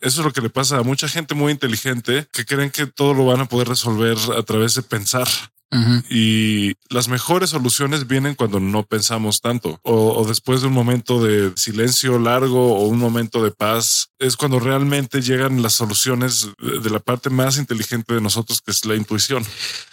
[0.00, 3.14] eso es lo que le pasa a mucha gente muy inteligente que creen que todo
[3.14, 5.28] lo van a poder resolver a través de pensar.
[6.10, 11.52] Y las mejores soluciones vienen cuando no pensamos tanto o, después de un momento de
[11.56, 14.10] silencio largo o un momento de paz.
[14.18, 18.84] Es cuando realmente llegan las soluciones de la parte más inteligente de nosotros, que es
[18.84, 19.44] la intuición.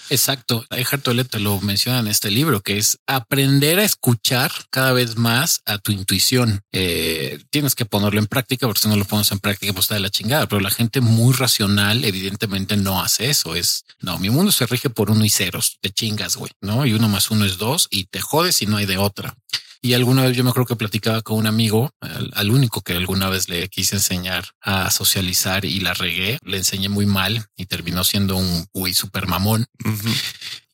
[0.10, 0.66] Exacto.
[0.72, 5.18] Eckhart Tolle te lo menciona en este libro, que es aprender a escuchar cada vez
[5.18, 6.62] más a tu intuición.
[6.72, 9.96] Eh, tienes que ponerlo en práctica, porque si no lo pones en práctica, pues está
[9.96, 10.48] de la chingada.
[10.48, 13.56] Pero la gente muy racional, evidentemente, no hace eso.
[13.56, 15.69] Es no, mi mundo se rige por uno y ceros.
[15.82, 16.86] Te chingas, güey, no?
[16.86, 19.36] Y uno más uno es dos y te jodes si no hay de otra.
[19.82, 23.30] Y alguna vez yo me creo que platicaba con un amigo, al, único que alguna
[23.30, 28.04] vez le quise enseñar a socializar y la regué, le enseñé muy mal y terminó
[28.04, 29.68] siendo un güey super mamón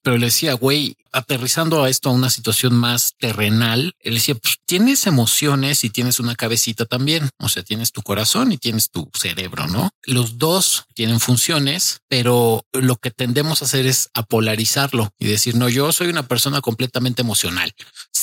[0.06, 4.58] pero le decía, güey, aterrizando a esto a una situación más terrenal, él decía, pues
[4.64, 7.28] tienes emociones y tienes una cabecita también.
[7.40, 9.90] O sea, tienes tu corazón y tienes tu cerebro, ¿no?
[10.04, 15.56] Los dos tienen funciones, pero lo que tendemos a hacer es a polarizarlo y decir,
[15.56, 17.74] no, yo soy una persona completamente emocional,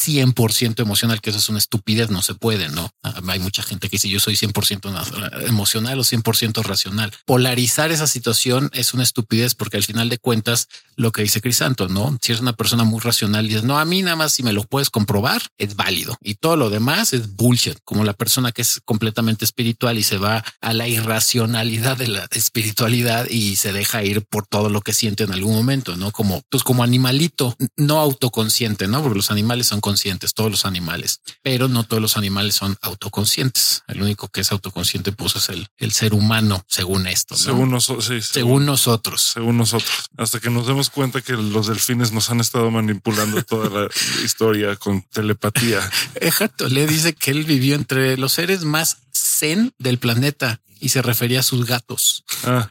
[0.07, 2.91] 100% emocional, que eso es una estupidez, no se puede, ¿no?
[3.03, 7.13] Hay mucha gente que dice yo soy 100% emocional o 100% racional.
[7.25, 11.89] Polarizar esa situación es una estupidez porque al final de cuentas, lo que dice Crisanto,
[11.89, 12.19] ¿no?
[12.21, 14.53] Si eres una persona muy racional y dices, no, a mí nada más si me
[14.53, 16.17] lo puedes comprobar, es válido.
[16.21, 20.19] Y todo lo demás es bullshit, como la persona que es completamente espiritual y se
[20.19, 24.93] va a la irracionalidad de la espiritualidad y se deja ir por todo lo que
[24.93, 26.11] siente en algún momento, ¿no?
[26.13, 29.03] Como, pues como animalito, no autoconsciente, ¿no?
[29.03, 29.92] Porque los animales son conscientes,
[30.35, 33.83] todos los animales, pero no todos los animales son autoconscientes.
[33.89, 37.37] El único que es autoconsciente, pues es el, el ser humano, según esto.
[37.37, 39.33] Según nosotros, sí, según nosotros.
[39.35, 40.11] Según nosotros.
[40.17, 43.89] Hasta que nos demos cuenta que los los delfines nos han estado manipulando toda la
[44.25, 45.79] historia con telepatía.
[46.17, 46.69] Exacto.
[46.69, 51.41] Le dice que él vivió entre los seres más zen del planeta y se refería
[51.41, 52.25] a sus gatos.
[52.45, 52.69] Ah.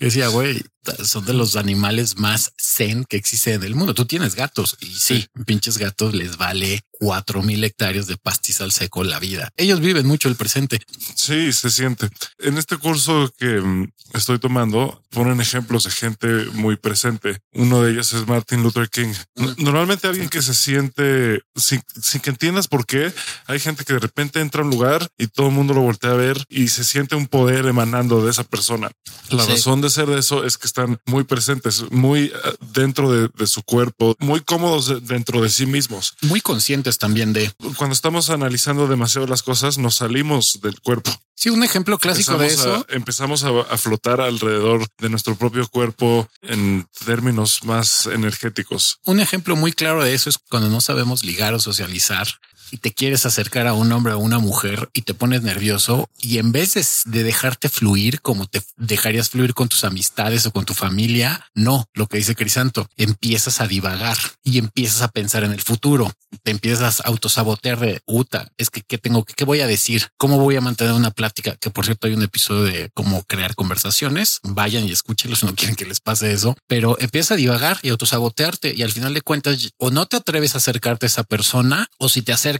[0.00, 0.62] Decía, güey,
[1.04, 3.94] son de los animales más zen que existen en el mundo.
[3.94, 9.04] Tú tienes gatos y sí, pinches gatos les vale cuatro mil hectáreas de pastizal seco
[9.04, 9.50] la vida.
[9.56, 10.80] Ellos viven mucho el presente.
[11.14, 12.08] Sí, se siente.
[12.38, 17.38] En este curso que mm, estoy tomando, ponen ejemplos de gente muy presente.
[17.52, 19.12] Uno de ellos es Martin Luther King.
[19.58, 21.82] Normalmente alguien que se siente sin,
[22.20, 23.12] que entiendas por qué,
[23.46, 26.10] hay gente que de repente entra a un lugar y todo el mundo lo voltea
[26.10, 28.90] a ver y se siente un poder emanando de esa persona.
[29.30, 32.32] La razón de ser de eso es que están muy presentes, muy eh,
[32.72, 36.16] dentro de, de su cuerpo, muy cómodos dentro de sí mismos.
[36.22, 37.52] Muy conscientes también de...
[37.76, 41.10] Cuando estamos analizando demasiado las cosas, nos salimos del cuerpo.
[41.36, 42.86] Sí, un ejemplo clásico de eso.
[42.88, 48.98] empezamos a, flotar alrededor de nuestro propio cuerpo en términos más energéticos.
[49.04, 52.28] Un ejemplo muy claro de eso es cuando no sabemos ligar o socializar
[52.70, 56.38] y te quieres acercar a un hombre o una mujer y te pones nervioso y
[56.38, 60.74] en vez de, dejarte fluir como te dejarías fluir con tus amistades o con tu
[60.74, 65.60] familia, no, lo que dice Crisanto, empiezas a divagar y empiezas a pensar en el
[65.60, 70.08] futuro, te empiezas a autosabotear de Uta, es que qué tengo, qué voy a decir,
[70.16, 73.54] cómo voy a mantener una plática, que por cierto hay un episodio de cómo crear
[73.54, 77.78] conversaciones, vayan y escúchenlos si no quieren que les pase eso, pero empieza a divagar
[77.82, 81.24] y autosabotearte y al final de cuentas o no te atreves a acercarte a esa
[81.24, 82.53] persona o si te acercas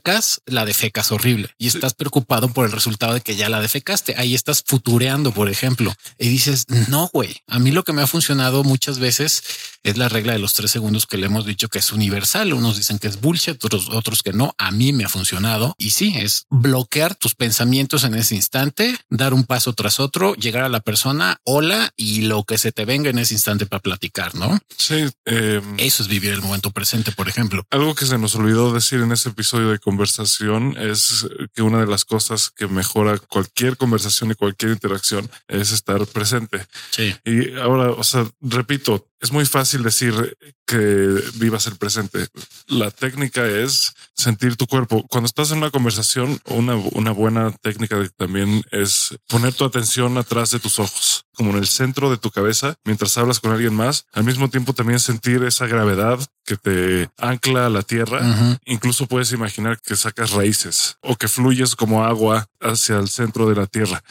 [0.46, 4.14] la defecas horrible y estás preocupado por el resultado de que ya la defecaste.
[4.16, 8.06] Ahí estás futureando, por ejemplo, y dices, no, güey, a mí lo que me ha
[8.06, 9.42] funcionado muchas veces
[9.84, 12.52] es la regla de los tres segundos que le hemos dicho que es universal.
[12.54, 14.54] Unos dicen que es bullshit, otros, otros que no.
[14.58, 19.34] A mí me ha funcionado y sí, es bloquear tus pensamientos en ese instante, dar
[19.34, 23.10] un paso tras otro, llegar a la persona, hola y lo que se te venga
[23.10, 24.58] en ese instante para platicar, no?
[24.76, 27.66] Sí, em, eso es vivir el momento presente, por ejemplo.
[27.70, 31.86] Algo que se nos olvidó decir en ese episodio de conversación es que una de
[31.86, 36.66] las cosas que mejora cualquier conversación y cualquier interacción es estar presente.
[36.90, 37.14] Sí.
[37.24, 42.26] Y ahora, o sea, repito, es muy fácil decir que vivas el presente.
[42.66, 45.06] La técnica es sentir tu cuerpo.
[45.08, 50.50] Cuando estás en una conversación, una, una buena técnica también es poner tu atención atrás
[50.50, 54.06] de tus ojos, como en el centro de tu cabeza, mientras hablas con alguien más.
[54.12, 58.58] Al mismo tiempo también sentir esa gravedad que te ancla a la tierra.
[58.64, 63.56] Incluso puedes imaginar que sacas raíces o que fluyes como agua hacia el centro de
[63.56, 64.02] la tierra.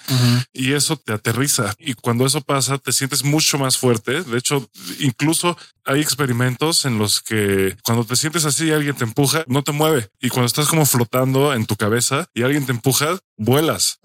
[0.52, 1.74] Y eso te aterriza.
[1.80, 4.24] Y cuando eso pasa, te sientes mucho más fuerte.
[4.24, 6.43] De hecho, incluso hay experimentos
[6.86, 10.10] en los que cuando te sientes así y alguien te empuja, no te mueve.
[10.20, 14.00] Y cuando estás como flotando en tu cabeza y alguien te empuja, vuelas.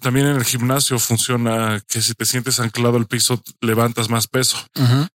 [0.00, 4.58] También en el gimnasio funciona que si te sientes anclado al piso, levantas más peso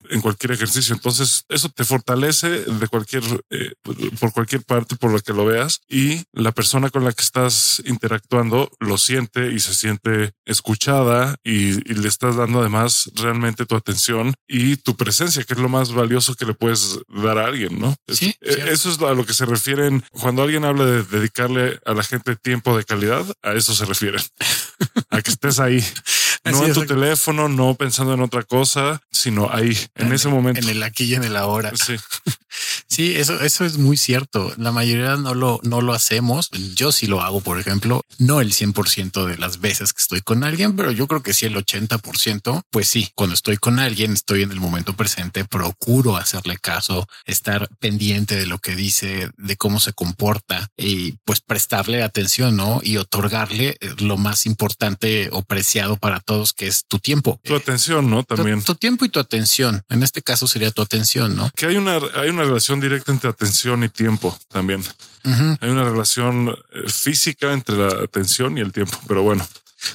[0.09, 0.93] en cualquier ejercicio.
[0.93, 3.73] Entonces eso te fortalece de cualquier, eh,
[4.19, 7.81] por cualquier parte por la que lo veas y la persona con la que estás
[7.85, 14.33] interactuando lo siente y se siente escuchada y, le estás dando además realmente tu atención
[14.47, 17.95] y tu presencia, que es lo más valioso que le puedes dar a alguien, ¿no?
[18.07, 21.93] Sí, eh, eso es a lo que se refieren cuando alguien habla de dedicarle a
[21.93, 24.21] la gente tiempo de calidad, a eso se refieren,
[25.09, 25.83] a que estés ahí.
[26.43, 30.59] No en tu teléfono, no pensando en otra cosa, sino ahí, en, ese momento.
[30.59, 31.71] En el aquí y en el ahora.
[31.75, 31.95] Sí.
[32.91, 34.53] Sí, eso, eso es muy cierto.
[34.57, 36.49] La mayoría no lo, no lo hacemos.
[36.75, 40.43] Yo sí lo hago, por ejemplo, no el 100% de las veces que estoy con
[40.43, 42.63] alguien, pero yo creo que sí el 80%.
[42.69, 47.69] Pues sí, cuando estoy con alguien, estoy en el momento presente, procuro hacerle caso, estar
[47.79, 52.81] pendiente de lo que dice, de cómo se comporta y pues prestarle atención, ¿no?
[52.83, 57.39] Y otorgarle lo más importante o preciado para todos, que es tu tiempo.
[57.45, 58.23] Tu atención, ¿no?
[58.25, 58.61] También.
[58.61, 59.81] Tu, tiempo y tu atención.
[59.87, 61.49] En este caso sería tu atención, ¿no?
[61.55, 64.83] Que hay una, hay una relación directa entre atención y tiempo también.
[65.23, 69.47] Hay una relación eh, física entre la atención y el tiempo, pero bueno.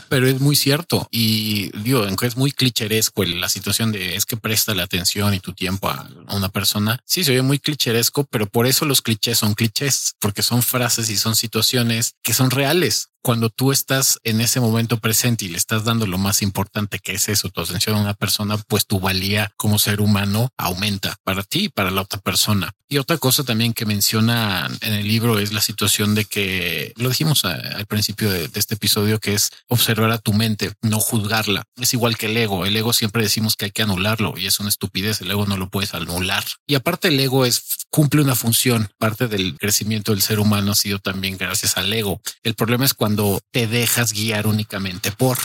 [0.09, 4.75] Pero es muy cierto y digo, es muy clicheresco la situación de es que presta
[4.75, 6.99] la atención y tu tiempo a una persona.
[7.05, 11.09] Sí, se oye muy clicheresco, pero por eso los clichés son clichés, porque son frases
[11.11, 15.57] y son situaciones que son reales cuando tú estás en ese momento presente y le
[15.57, 19.01] estás dando lo más importante que es eso, tu atención a una persona, pues tu
[19.01, 22.71] valía como ser humano aumenta para ti y para la otra persona.
[22.89, 27.09] Y otra cosa también que menciona en el libro es la situación de que lo
[27.09, 31.65] dijimos al principio de, de, este episodio, que es observar a tu mente, no juzgarla.
[31.81, 32.65] Es igual que el ego.
[32.65, 35.21] El ego siempre decimos que hay que anularlo y es una estupidez.
[35.21, 36.45] El ego no lo puedes anular.
[36.65, 38.89] Y aparte el ego es cumple una función.
[38.99, 42.21] Parte del crecimiento del ser humano ha sido también gracias al ego.
[42.45, 45.39] El problema es cuando cuando te dejas guiar únicamente por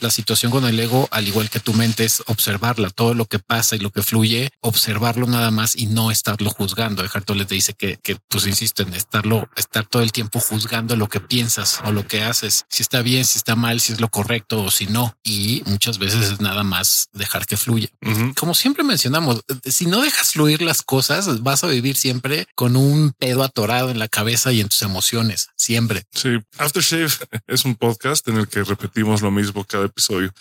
[0.00, 3.38] la situación con el ego, al igual que tu mente, es observarla, todo lo que
[3.38, 7.04] pasa y lo que fluye, observarlo nada más y no estarlo juzgando.
[7.04, 11.08] Eckhart le dice que, que, pues insisto en estarlo, estar todo el tiempo juzgando lo
[11.08, 14.08] que piensas o lo que haces, si está bien, si está mal, si es lo
[14.08, 15.14] correcto o si no.
[15.22, 17.88] Y muchas veces es nada más dejar que fluya.
[18.36, 23.12] Como siempre mencionamos, si no dejas fluir las cosas, vas a vivir siempre con un
[23.18, 25.48] pedo atorado en la cabeza y en tus emociones.
[25.56, 26.04] Siempre.
[26.12, 26.38] Sí.
[26.56, 30.32] Aftershave es un podcast en el que repetimos lo mismo cada episodio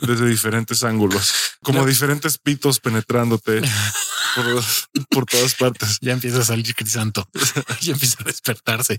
[0.00, 3.62] desde diferentes ángulos, como diferentes pitos penetrándote
[5.10, 5.98] por, todas partes.
[6.00, 7.28] Ya empieza a salir Crisanto.
[7.80, 8.96] ya empieza a despertarse.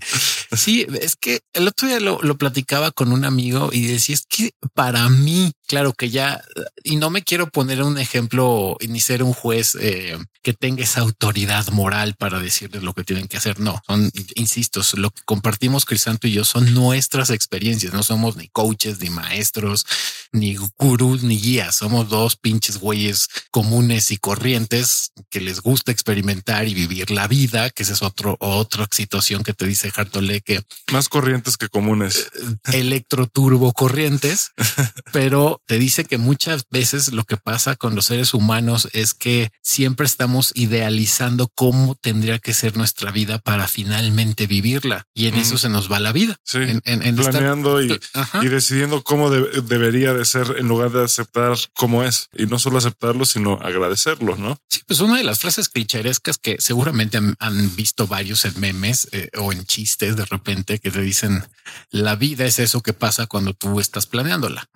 [0.56, 4.26] Sí, es que el otro día lo, lo platicaba con un amigo y decía, es
[4.28, 6.42] que para mí, claro que ya,
[6.82, 11.00] y no me quiero poner un ejemplo ni ser un juez eh, que tenga esa
[11.00, 13.60] autoridad moral para decirles lo que tienen que hacer.
[13.60, 17.92] No, son, insisto, lo que compartimos Crisanto y yo son nuestras experiencias.
[17.92, 19.86] No somos ni coaches, ni maestros,
[20.32, 21.76] ni gurús, ni guías.
[21.76, 27.70] Somos dos pinches güeyes comunes y corrientes que les gusta experimentar y vivir la vida,
[27.70, 30.62] que esa es otro, otra situación que te dice Hartole que
[30.92, 32.30] más corrientes que comunes,
[32.72, 34.52] electroturbo corrientes,
[35.12, 39.50] pero te dice que muchas veces lo que pasa con los seres humanos es que
[39.62, 45.58] siempre estamos idealizando cómo tendría que ser nuestra vida para finalmente vivirla y en eso
[45.58, 46.36] se nos va la vida.
[46.44, 47.98] Sí, en, planeando y,
[48.48, 53.24] decidiendo cómo debería de ser en lugar de aceptar cómo es y no solo aceptarlo,
[53.24, 54.58] sino agradecerlo, ¿no?
[54.68, 59.30] Sí, pues una de las frases clicherescas que seguramente han, visto varios en memes eh,
[59.38, 61.44] o en chistes de repente que te dicen
[61.90, 64.68] la vida es eso que pasa cuando tú estás planeándola.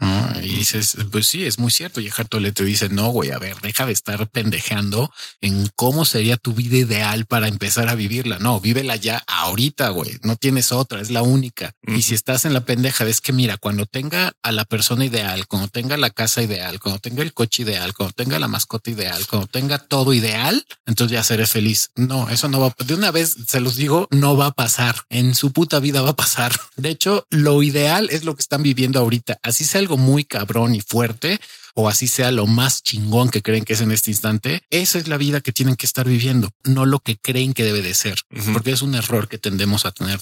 [0.42, 2.00] Y dices, pues sí, es muy cierto.
[2.00, 6.36] Y Hartole te dice, no, güey, a ver, deja de estar pendejeando en cómo sería
[6.36, 8.38] tu vida ideal para empezar a vivirla.
[8.38, 10.18] No, vívela ya ahorita, güey.
[10.22, 11.72] No tienes otra, es la única.
[11.86, 15.46] Y si estás en la pendeja, es que mira, cuando tenga a la persona ideal,
[15.46, 19.26] cuando tenga la casa ideal, cuando tenga el coche ideal, cuando tenga la mascota ideal,
[19.26, 21.90] cuando tenga todo ideal, entonces ya seré feliz.
[21.96, 22.74] No, eso no va.
[22.84, 24.96] De una vez se los digo, no va a pasar.
[25.08, 26.52] En su puta vida va a pasar.
[26.76, 29.38] De hecho, lo ideal es lo que están viviendo ahorita.
[29.42, 31.40] Así sea algo muy cabrón y fuerte
[31.74, 35.06] o así sea lo más chingón que creen que es en este instante, esa es
[35.06, 38.18] la vida que tienen que estar viviendo, no lo que creen que debe de ser,
[38.52, 40.18] porque es un error que tendemos a tener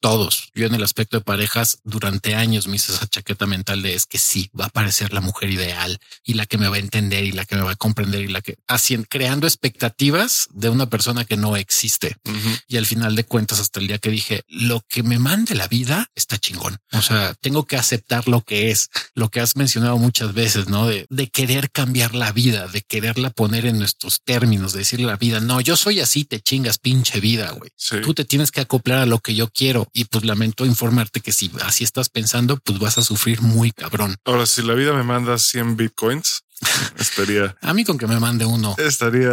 [0.00, 0.50] todos.
[0.54, 4.06] Yo en el aspecto de parejas durante años me hice esa chaqueta mental de es
[4.06, 7.24] que sí, va a aparecer la mujer ideal y la que me va a entender
[7.24, 10.88] y la que me va a comprender y la que haciendo, creando expectativas de una
[10.88, 12.16] persona que no existe.
[12.68, 15.68] Y al final de cuentas, hasta el día que dije lo que me mande la
[15.68, 16.78] vida está chingón.
[16.92, 20.86] O sea, tengo que aceptar lo que es, lo que has mencionado muchas veces, no
[20.86, 25.12] de, de querer cambiar la vida, de quererla poner en nuestros términos, de decirle a
[25.12, 27.70] la vida, no, yo soy así, te chingas pinche vida, güey.
[28.02, 31.32] Tú te tienes que acoplar a lo que yo quiero y pues lamento informarte que
[31.32, 34.16] si así estás pensando, pues vas a sufrir muy cabrón.
[34.24, 36.42] Ahora, si la vida me manda 100 bitcoins,
[36.98, 39.30] estaría a mí con que me mande uno estaría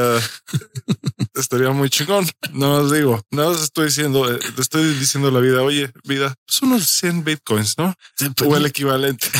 [1.33, 2.27] estaría muy chingón.
[2.51, 5.61] No os digo, no os estoy diciendo, eh, te estoy diciendo la vida.
[5.61, 7.93] Oye, vida, son unos 100 bitcoins, no?
[8.17, 9.27] Pues, o el equivalente.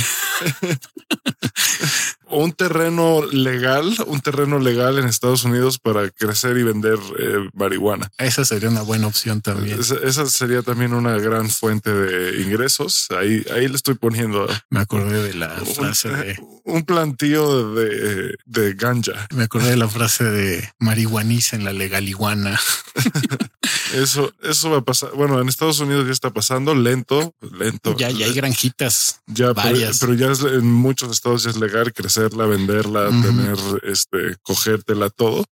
[2.30, 8.12] un terreno legal, un terreno legal en Estados Unidos para crecer y vender eh, marihuana.
[8.18, 9.80] Esa sería una buena opción también.
[9.80, 13.08] Esa, sería también una gran fuente de ingresos.
[13.18, 14.48] Ahí, ahí le estoy poniendo.
[14.70, 19.28] Me acordé de la frase de un plantío de, de ganja.
[19.34, 22.60] Me acordé de la frase de marihuaniza en la legaliguana.
[23.96, 25.12] eso, eso va a pasar.
[25.14, 27.96] Bueno, en Estados Unidos ya está pasando lento, lento.
[27.98, 29.22] Ya, ya hay granjitas.
[29.28, 30.00] Ya, varias.
[30.00, 35.46] Pero, ya en muchos estados ya es legal crecerla, venderla, tener, este, cogértela todo.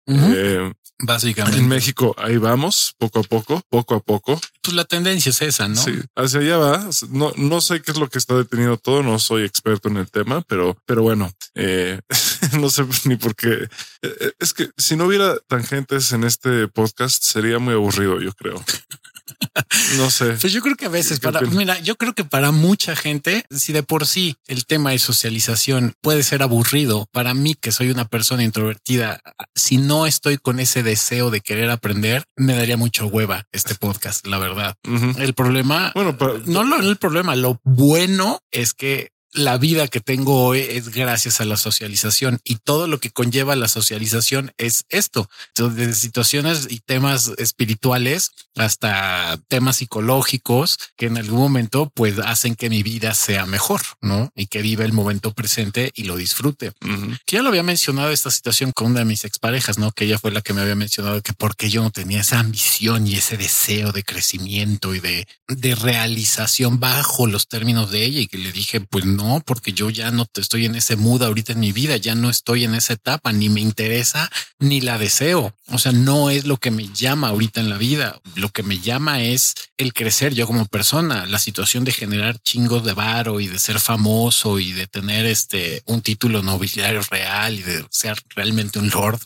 [1.02, 1.58] Básicamente.
[1.58, 4.40] En México ahí vamos, poco a poco, poco a poco.
[4.62, 5.82] Pues la tendencia es esa, ¿no?
[5.82, 6.90] Sí, hacia allá va.
[7.08, 10.10] No, no sé qué es lo que está deteniendo todo, no soy experto en el
[10.10, 12.00] tema, pero, pero bueno, eh,
[12.60, 13.68] no sé ni por qué.
[14.02, 18.62] Eh, es que si no hubiera tangentes en este podcast sería muy aburrido, yo creo.
[19.96, 20.36] No sé.
[20.40, 23.72] Pues yo creo que a veces para, mira, yo creo que para mucha gente, si
[23.72, 28.06] de por sí el tema de socialización puede ser aburrido, para mí que soy una
[28.06, 29.20] persona introvertida,
[29.54, 34.26] si no estoy con ese deseo de querer aprender, me daría mucho hueva este podcast,
[34.26, 34.74] la verdad.
[35.18, 40.44] El problema, bueno, no lo, el problema, lo bueno es que la vida que tengo
[40.44, 45.28] hoy es gracias a la socialización y todo lo que conlleva la socialización es esto.
[45.54, 52.70] Desde situaciones y temas espirituales hasta temas psicológicos que en algún momento pues hacen que
[52.70, 54.30] mi vida sea mejor, ¿no?
[54.34, 56.72] Y que viva el momento presente y lo disfrute.
[57.26, 59.92] Que ya lo había mencionado esta situación con una de mis exparejas, ¿no?
[59.92, 63.06] Que ella fue la que me había mencionado que porque yo no tenía esa ambición
[63.06, 68.26] y ese deseo de crecimiento y de, de realización bajo los términos de ella y
[68.26, 71.52] que le dije, pues no, porque yo ya no te estoy en ese mood ahorita
[71.52, 75.54] en mi vida, ya no estoy en esa etapa, ni me interesa, ni la deseo.
[75.68, 78.20] O sea, no es lo que me llama ahorita en la vida.
[78.34, 82.84] Lo que me llama es el crecer yo como persona, la situación de generar chingos
[82.84, 87.62] de varo y de ser famoso y de tener este un título nobiliario real y
[87.62, 89.20] de ser realmente un lord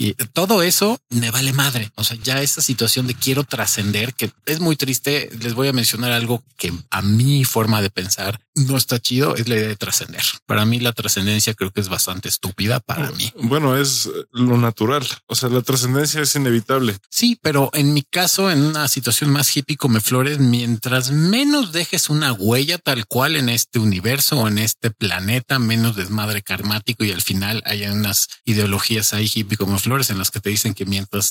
[0.00, 1.92] y todo eso me vale madre.
[1.94, 5.28] O sea, ya esta situación de quiero trascender, que es muy triste.
[5.42, 9.46] Les voy a mencionar algo que a mi forma de pensar no está chido, es
[9.46, 10.22] la idea de trascender.
[10.46, 13.30] Para mí la trascendencia creo que es bastante estúpida para mí.
[13.42, 15.06] Bueno, es lo natural.
[15.26, 16.96] O sea, la trascendencia es inevitable.
[17.10, 22.08] Sí, pero en mi caso, en una situación más hippie como Flores, mientras menos dejes
[22.08, 27.12] una huella tal cual en este universo o en este planeta, menos desmadre karmático y
[27.12, 30.86] al final haya unas ideologías ahí hippie como Flores en las que te dicen que
[30.86, 31.30] mientras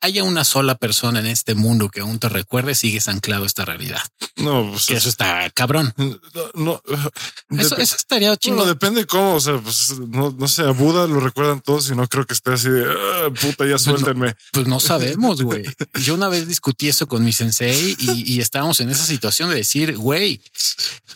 [0.00, 3.64] haya una sola persona en este mundo que aún te recuerde, sigues anclado a esta
[3.64, 4.00] realidad.
[4.36, 5.92] No, pues que eso está cabrón.
[6.54, 6.80] No,
[7.58, 8.56] eso, estaría chido.
[8.56, 9.34] No, depende cómo.
[9.34, 12.34] O sea, pues no, no sé, a Buda lo recuerdan todos y no creo que
[12.34, 14.36] esté así de ah, puta, ya pues suéltenme.
[14.52, 15.64] Pues no, sabemos, güey.
[16.04, 19.56] Yo una vez discutí eso con mi sensei y, y estábamos en esa situación de
[19.56, 20.40] decir, güey,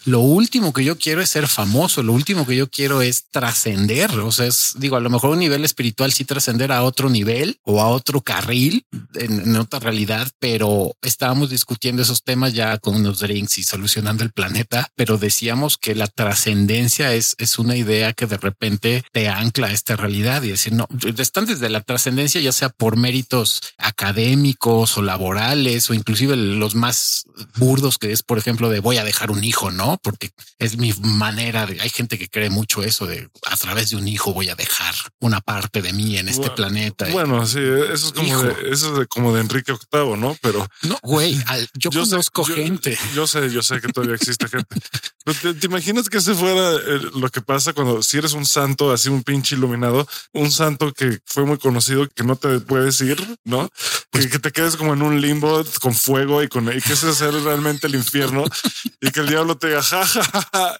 [0.07, 2.03] lo último que yo quiero es ser famoso.
[2.03, 4.11] Lo último que yo quiero es trascender.
[4.19, 7.59] O sea, es digo, a lo mejor un nivel espiritual sí trascender a otro nivel
[7.65, 13.21] o a otro carril en, otra realidad, pero estábamos discutiendo esos temas ya con unos
[13.21, 18.27] drinks y solucionando el planeta, pero decíamos que la trascendencia es, es una idea que
[18.27, 22.53] de repente te ancla a esta realidad y decir, no, están desde la trascendencia, ya
[22.53, 27.25] sea por méritos académicos o laborales o inclusive los más
[27.57, 29.99] burdos que es, por ejemplo, de voy a dejar un hijo, no?
[30.03, 33.97] Porque es mi manera de, hay gente que cree mucho eso de a través de
[33.97, 36.70] un hijo voy a dejar una parte de mí en este planeta
[37.13, 40.37] bueno, sí, eso es como de, eso es como de Enrique VIII, ¿no?
[40.41, 41.39] Pero no, güey,
[41.75, 42.99] yo, conozco gente.
[43.15, 44.77] Yo, sé, yo sé que todavía existe gente.
[45.61, 49.09] te, imaginas que ese fuera eh, lo que pasa cuando si eres un santo, así
[49.09, 53.71] un pinche iluminado, un santo que fue muy conocido, que no te puedes ir, ¿no?
[54.11, 57.13] Pues, que, te quedes como en un limbo con fuego y con y que ese
[57.15, 58.45] sea realmente el infierno
[59.01, 60.03] y que el diablo te diga, ja,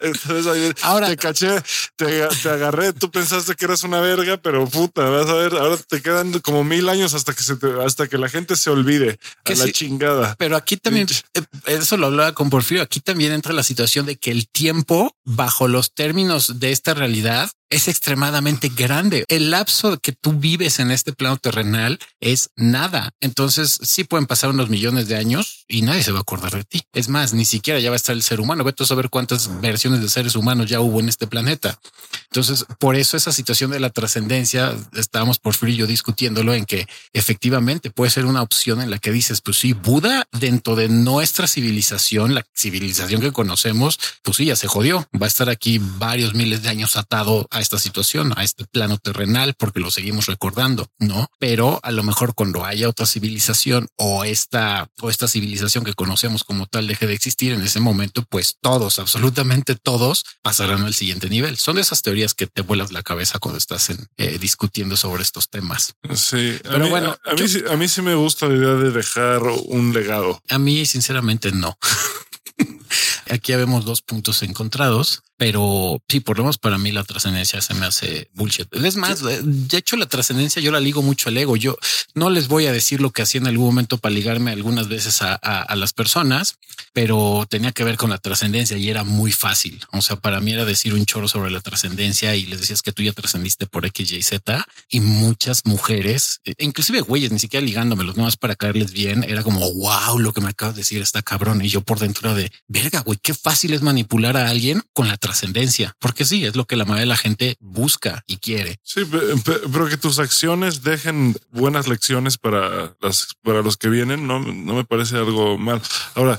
[0.01, 1.61] Entonces ahora te caché,
[1.97, 5.70] te, te agarré, tú pensaste que eras una verga, pero puta, vas a ver, ahora
[5.77, 9.55] te quedan como mil años hasta que se hasta que la gente se olvide a
[9.55, 10.37] la chingada.
[10.39, 12.83] Pero aquí también eh, eso lo hablaba con Porfirio.
[12.83, 17.51] Aquí también entra la situación de que el tiempo bajo los términos de esta realidad
[17.71, 19.25] es extremadamente grande.
[19.29, 23.11] El lapso que tú vives en este plano terrenal es nada.
[23.21, 26.65] Entonces sí pueden pasar unos millones de años y nadie se va a acordar de
[26.65, 26.83] ti.
[26.93, 28.65] Es más, ni siquiera ya va a estar el ser humano.
[28.65, 31.79] Vete a saber cuántas versiones de seres humanos ya hubo en este planeta.
[32.25, 37.91] Entonces, por eso esa situación de la trascendencia, estábamos por frío discutiéndolo en que efectivamente
[37.91, 42.35] puede ser una opción en la que dices, pues sí, Buda dentro de nuestra civilización,
[42.35, 45.09] la civilización que conocemos, pues sí, ya se jodió.
[45.21, 49.55] Va a estar aquí varios miles de años atado esta situación, a este plano terrenal,
[49.59, 51.29] porque lo seguimos recordando, ¿no?
[51.39, 56.45] Pero a lo mejor cuando haya otra civilización o esta, o esta civilización que conocemos
[56.45, 61.29] como tal deje de existir en ese momento, pues todos, absolutamente todos pasarán al siguiente
[61.29, 61.57] nivel.
[61.57, 65.49] Son esas teorías que te vuelas la cabeza cuando estás en, eh, discutiendo sobre estos
[65.49, 65.95] temas.
[66.15, 69.93] Sí, pero bueno, a, mí, a mí sí me gusta la idea de dejar un
[69.93, 70.41] legado.
[70.49, 71.77] A mí, sinceramente, no.
[73.31, 75.23] Aquí vemos dos puntos encontrados.
[75.41, 78.69] Pero sí, por lo menos para mí la trascendencia se me hace bullshit.
[78.75, 81.57] Es más, de hecho la trascendencia yo la ligo mucho al ego.
[81.57, 81.79] Yo
[82.15, 85.23] no les voy a decir lo que hacía en algún momento para ligarme algunas veces
[85.23, 86.57] a, a, las personas,
[86.93, 89.83] pero tenía que ver con la trascendencia y era muy fácil.
[89.93, 92.93] O sea, para mí era decir un choro sobre la trascendencia y les decías que
[92.93, 97.65] tú ya trascendiste por X, Y, Z y muchas mujeres, e inclusive güeyes, ni siquiera
[97.65, 101.23] ligándomelos, nomás para caerles bien, era como wow, lo que me acabas de decir está
[101.23, 101.65] cabrón.
[101.65, 105.17] Y yo por dentro de verga, güey, qué fácil es manipular a alguien con la
[105.17, 108.81] trascendencia trascendencia, porque sí, es lo que la mayoría de la gente busca y quiere.
[108.83, 109.03] Sí,
[109.45, 114.75] pero que tus acciones dejen buenas lecciones para las, para los que vienen, no, no
[114.75, 115.81] me parece algo mal.
[116.17, 116.39] Ahora,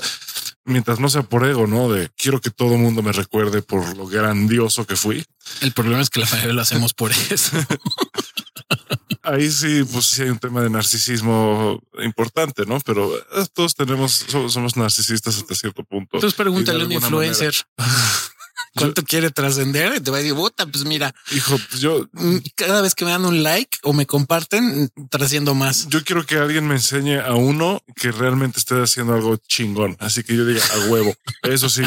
[0.66, 1.90] mientras no sea por ego, ¿no?
[1.90, 5.24] De quiero que todo el mundo me recuerde por lo grandioso que fui.
[5.62, 7.58] El problema es que la mayoría lo hacemos por eso.
[9.24, 12.80] Ahí sí, pues sí hay un tema de narcisismo importante, ¿no?
[12.80, 16.18] Pero eh, todos tenemos, somos, narcisistas hasta cierto punto.
[16.18, 17.54] Entonces pregúntale a un influencer.
[18.76, 20.02] cuánto quiere trascender.
[20.02, 23.12] Te va a decir, puta, pues mira, hijo, pues yo mm, cada vez que me
[23.12, 25.88] dan un like o me comparten, trasciendo más.
[25.90, 29.96] Yo quiero que alguien me enseñe a uno que realmente esté haciendo algo chingón.
[30.00, 31.14] Así que yo diga a huevo.
[31.44, 31.84] Eso sí,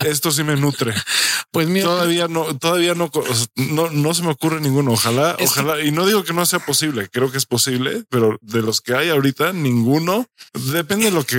[0.00, 0.94] esto sí me nutre.
[1.50, 3.10] Pues mira, todavía no, todavía no,
[3.56, 4.92] no, no se me ocurre ninguno.
[4.92, 5.82] Ojalá, ojalá.
[5.82, 7.08] y no digo que no sea posible.
[7.08, 10.26] Creo que es posible, pero de los que hay ahorita, ninguno
[10.72, 11.36] depende de lo que,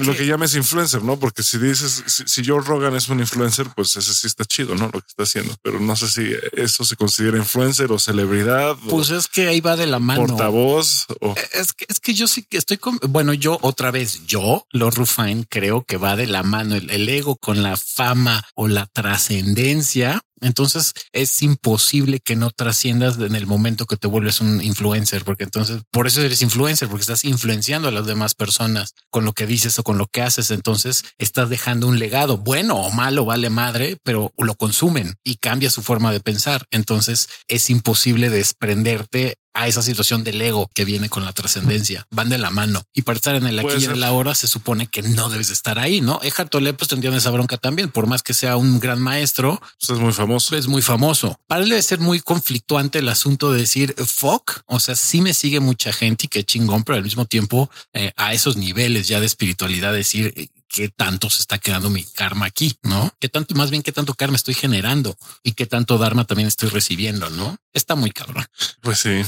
[0.00, 1.18] lo que llames influencer, no?
[1.18, 4.74] Porque si dices, si, si Joe Rogan es un influencer, pues ese sí está chido,
[4.74, 4.86] no?
[4.86, 8.76] Lo que está haciendo, pero no sé si eso se considera influencer o celebridad.
[8.88, 10.26] Pues es que ahí va de la mano.
[10.26, 11.06] Portavoz.
[11.20, 11.34] O...
[11.52, 14.90] Es que, es que yo sí que estoy con, bueno, yo otra vez, yo, lo
[14.90, 18.86] Rufine, creo que va de la mano el, el ego con la fama o la
[18.86, 25.24] trascendencia entonces es imposible que no trasciendas en el momento que te vuelves un influencer,
[25.24, 29.32] porque entonces por eso eres influencer, porque estás influenciando a las demás personas con lo
[29.32, 30.50] que dices o con lo que haces.
[30.50, 35.70] Entonces estás dejando un legado bueno o malo, vale madre, pero lo consumen y cambia
[35.70, 36.66] su forma de pensar.
[36.70, 42.06] Entonces es imposible desprenderte a esa situación del ego que viene con la trascendencia.
[42.10, 42.82] Van de la mano.
[42.92, 45.50] Y para estar en el aquí y en la hora se supone que no debes
[45.50, 46.20] estar ahí, ¿no?
[46.22, 49.60] Eckhart Tolle pues tendría esa bronca también, por más que sea un gran maestro.
[49.78, 50.56] Pues es muy famoso.
[50.56, 51.38] Es muy famoso.
[51.46, 54.62] Para él debe ser muy conflictuante el asunto de decir fuck.
[54.66, 58.12] O sea, sí me sigue mucha gente y qué chingón, pero al mismo tiempo eh,
[58.16, 62.76] a esos niveles ya de espiritualidad decir qué tanto se está quedando mi karma aquí,
[62.82, 63.14] ¿no?
[63.20, 66.68] Qué tanto, más bien qué tanto karma estoy generando y qué tanto dharma también estoy
[66.68, 67.56] recibiendo, ¿no?
[67.72, 68.44] Está muy cabrón.
[68.80, 69.22] Pues sí.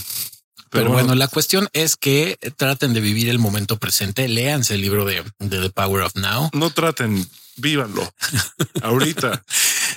[0.71, 4.27] Pero, bueno, la cuestión es que traten de vivir el momento presente.
[4.27, 6.51] Léanse el libro de, de The Power of Now.
[6.53, 7.27] No traten,
[7.57, 8.13] vívanlo
[8.83, 9.45] ahorita.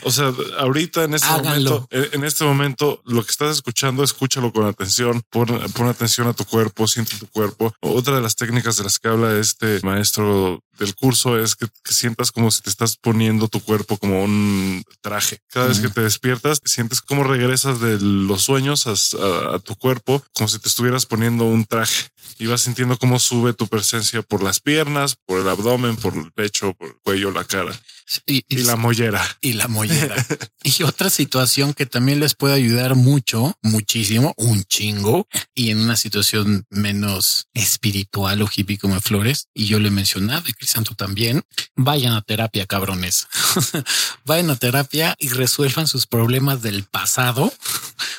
[0.03, 4.65] O sea, ahorita en este momento, en este momento, lo que estás escuchando, escúchalo con
[4.65, 7.73] atención, pon, pon, atención a tu cuerpo, siente tu cuerpo.
[7.81, 11.93] Otra de las técnicas de las que habla este maestro del curso es que, que
[11.93, 15.39] sientas como si te estás poniendo tu cuerpo como un traje.
[15.49, 19.75] Cada vez que te despiertas, sientes como regresas de los sueños a, a, a tu
[19.75, 24.21] cuerpo, como si te estuvieras poniendo un traje y vas sintiendo cómo sube tu presencia
[24.21, 27.79] por las piernas, por el abdomen, por el pecho, por el cuello, la cara.
[28.25, 29.23] Y, y, la mollera.
[29.39, 30.15] Y la mollera.
[30.63, 35.95] y otra situación que también les puede ayudar mucho, muchísimo, un chingo, y en una
[35.95, 41.43] situación menos espiritual o hippie como Flores, y yo le he mencionado, y Crisanto también,
[41.75, 43.27] vayan a terapia, cabrones.
[44.25, 47.53] vayan a terapia y resuelvan sus problemas del pasado,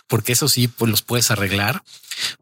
[0.07, 1.83] porque eso sí, pues los puedes arreglar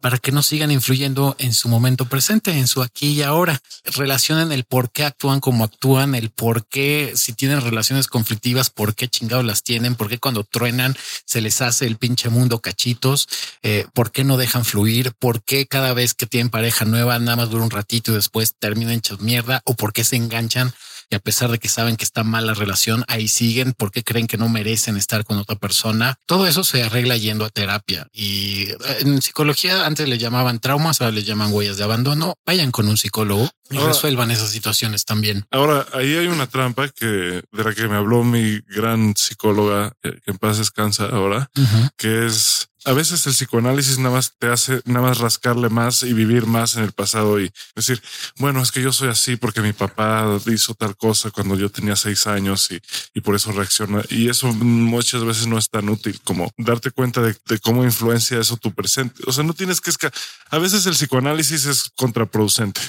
[0.00, 3.60] para que no sigan influyendo en su momento presente, en su aquí y ahora.
[3.84, 8.94] Relacionen el por qué actúan como actúan, el por qué si tienen relaciones conflictivas, por
[8.94, 13.28] qué chingados las tienen, por qué cuando truenan se les hace el pinche mundo cachitos,
[13.62, 17.36] eh, por qué no dejan fluir, por qué cada vez que tienen pareja nueva nada
[17.36, 20.72] más dura un ratito y después terminan hechos mierda o por qué se enganchan
[21.10, 24.26] y a pesar de que saben que está mal la relación, ahí siguen porque creen
[24.26, 26.16] que no merecen estar con otra persona.
[26.26, 31.00] Todo eso se arregla yendo a terapia y eh, en psicología antes le llamaban traumas,
[31.00, 32.34] ahora le llaman huellas de abandono.
[32.46, 35.46] Vayan con un psicólogo y ahora, resuelvan esas situaciones también.
[35.50, 40.18] Ahora, ahí hay una trampa que de la que me habló mi gran psicóloga, que
[40.26, 41.90] en paz descansa ahora, uh -huh.
[41.96, 46.14] que es a veces el psicoanálisis nada más te hace nada más rascarle más y
[46.14, 48.02] vivir más en el pasado y decir,
[48.38, 51.96] bueno, es que yo soy así porque mi papá hizo tal cosa cuando yo tenía
[51.96, 52.80] seis años y,
[53.12, 54.02] y por eso reacciona.
[54.08, 58.56] Y eso muchas veces no es tan útil como darte cuenta de, cómo influencia eso
[58.56, 59.22] tu presente.
[59.26, 60.10] O sea, no tienes que esca
[60.50, 62.80] a veces el psicoanálisis es contraproducente.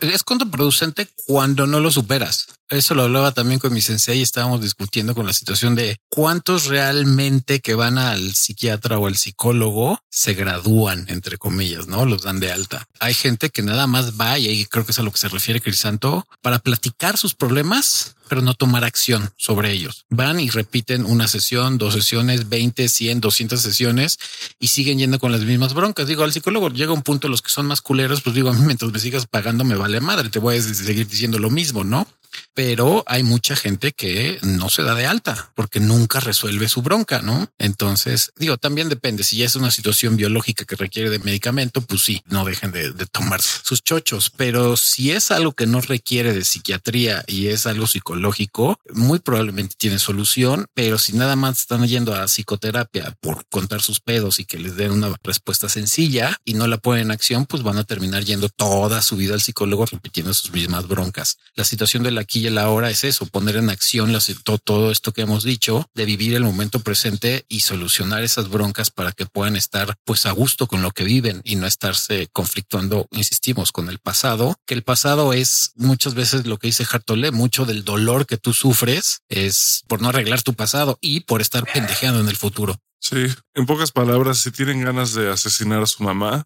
[0.00, 2.48] Es contraproducente cuando no lo superas.
[2.70, 6.66] Eso lo hablaba también con mi sensei y estábamos discutiendo con la situación de cuántos
[6.66, 12.06] realmente que van al psiquiatra o al psicólogo se gradúan, entre comillas, ¿no?
[12.06, 12.88] Los dan de alta.
[12.98, 15.60] Hay gente que nada más va, y creo que es a lo que se refiere
[15.60, 20.06] Crisanto, para platicar sus problemas, pero no tomar acción sobre ellos.
[20.08, 24.18] Van y repiten una sesión, dos sesiones, 20, 100, 200 sesiones
[24.58, 26.06] y siguen yendo con las mismas broncas.
[26.06, 28.64] Digo, al psicólogo llega un punto, los que son más culeros, pues digo, a mí
[28.64, 32.06] mientras me sigas pagando me vale madre, te voy a seguir diciendo lo mismo, ¿no?
[32.54, 37.22] Pero hay mucha gente que no se da de alta porque nunca resuelve su bronca,
[37.22, 37.50] ¿no?
[37.58, 39.24] Entonces, digo, también depende.
[39.24, 42.92] Si ya es una situación biológica que requiere de medicamento, pues sí, no dejen de,
[42.92, 44.30] de tomar sus chochos.
[44.30, 49.74] Pero si es algo que no requiere de psiquiatría y es algo psicológico, muy probablemente
[49.78, 50.66] tiene solución.
[50.74, 54.76] Pero si nada más están yendo a psicoterapia por contar sus pedos y que les
[54.76, 58.48] den una respuesta sencilla y no la ponen en acción, pues van a terminar yendo
[58.48, 61.38] toda su vida al psicólogo repitiendo sus mismas broncas.
[61.54, 64.14] La situación de la aquí y el ahora es eso, poner en acción
[64.44, 68.90] todo, todo esto que hemos dicho, de vivir el momento presente y solucionar esas broncas
[68.90, 73.08] para que puedan estar pues a gusto con lo que viven y no estarse conflictuando,
[73.12, 77.64] insistimos, con el pasado, que el pasado es muchas veces lo que dice Hartole, mucho
[77.64, 82.20] del dolor que tú sufres es por no arreglar tu pasado y por estar pendejeando
[82.20, 82.78] en el futuro.
[83.00, 86.44] Sí, en pocas palabras, si tienen ganas de asesinar a su mamá,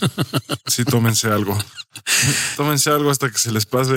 [0.66, 1.58] sí tómense algo.
[2.56, 3.96] Tómense algo hasta que se les pase.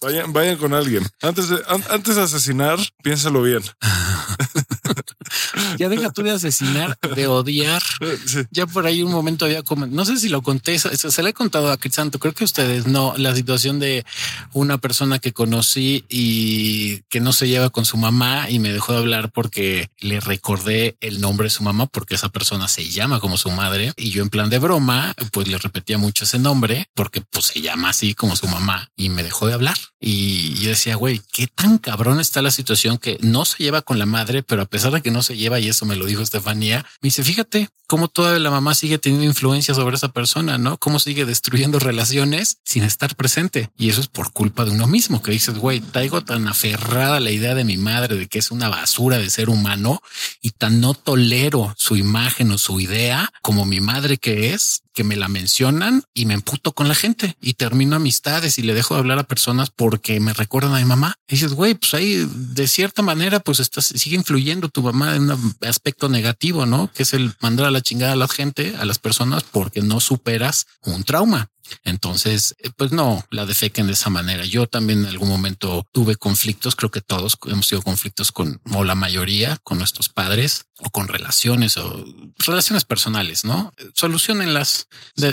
[0.00, 1.06] Vayan, vayan con alguien.
[1.22, 3.62] Antes de, antes de asesinar, piénsalo bien.
[5.78, 7.82] ya deja tú de asesinar, de odiar.
[8.50, 11.32] Ya por ahí un momento había como, no sé si lo conté, se, le he
[11.32, 14.04] contado a Crisanto, creo que ustedes no, la situación de
[14.52, 18.92] una persona que conocí y que no se lleva con su mamá y me dejó
[18.92, 23.20] de hablar porque le recordé el nombre de su mamá porque esa persona se llama
[23.20, 23.92] como su madre.
[23.96, 27.60] Y yo en plan de broma pues le repetía mucho ese nombre porque pues se
[27.60, 29.76] llama así como su mamá y me dejó de hablar.
[30.00, 33.98] Y yo decía güey qué tan cabrón está la situación que no se lleva con
[33.98, 36.22] la madre pero a pesar de que no se lleva y eso me lo dijo
[36.22, 40.78] Estefanía me dice fíjate cómo toda la mamá sigue teniendo influencia sobre esa persona no
[40.78, 43.70] cómo sigue destruyendo relaciones sin estar presente.
[43.76, 47.30] Y eso es por culpa de uno mismo que dices güey traigo tan aferrada la
[47.30, 50.00] idea de mi madre de que es una basura de ser humano
[50.40, 55.04] y tan no tolero su imagen o su idea como mi madre que es, que
[55.04, 58.94] me la mencionan y me emputo con la gente y termino amistades y le dejo
[58.94, 61.14] de hablar a personas porque me recuerdan a mi mamá.
[61.28, 65.56] Dices, güey, pues ahí de cierta manera, pues estás, sigue influyendo tu mamá en un
[65.60, 66.90] aspecto negativo, ¿no?
[66.92, 70.00] Que es el mandar a la chingada a la gente, a las personas porque no
[70.00, 71.48] superas un trauma.
[71.84, 74.44] Entonces, eh, pues no la defequen de esa manera.
[74.44, 78.84] Yo también en algún momento tuve conflictos, creo que todos hemos tenido conflictos con, o
[78.84, 82.04] la mayoría, con nuestros padres o con relaciones o
[82.38, 83.72] relaciones personales, ¿no?
[83.94, 84.88] Solucionenlas.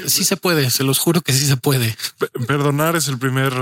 [0.08, 1.96] sí se puede, se los juro que sí se puede.
[2.48, 3.54] Perdonar es el primer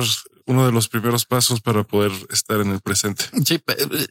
[0.46, 3.26] uno de los primeros pasos para poder estar en el presente.
[3.46, 3.62] Sí,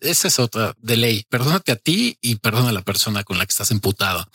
[0.01, 1.25] esa es otra de ley.
[1.29, 4.27] Perdónate a ti y perdona a la persona con la que estás emputado.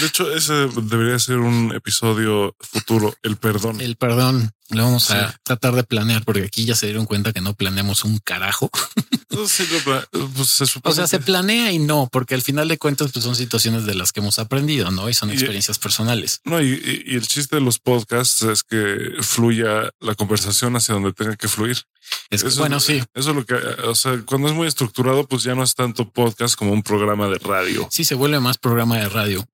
[0.00, 3.80] De hecho, ese debería ser un episodio futuro, el perdón.
[3.80, 4.52] El perdón.
[4.70, 8.04] Lo vamos a tratar de planear porque aquí ya se dieron cuenta que no planeamos
[8.04, 8.70] un carajo.
[9.30, 13.86] Pues, o sea, se planea y no, porque al final de cuentas pues son situaciones
[13.86, 15.08] de las que hemos aprendido, ¿no?
[15.08, 16.40] Y son experiencias personales.
[16.44, 21.12] No, y, y el chiste de los podcasts es que fluya la conversación hacia donde
[21.12, 21.86] tenga que fluir.
[22.30, 23.02] Es bueno, sí.
[23.14, 26.08] Eso es lo que, o sea, cuando es muy estructurado, pues ya no es tanto
[26.08, 27.88] podcast como un programa de radio.
[27.90, 29.44] Sí, se vuelve más programa de radio.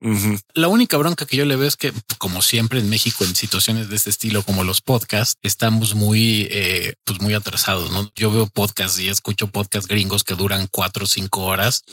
[0.53, 3.89] La única bronca que yo le veo es que, como siempre en México, en situaciones
[3.89, 5.06] de este estilo, como los podcasts,
[5.41, 7.91] estamos muy, eh, pues muy atrasados.
[7.91, 8.11] ¿no?
[8.15, 11.83] Yo veo podcasts y escucho podcasts gringos que duran cuatro o cinco horas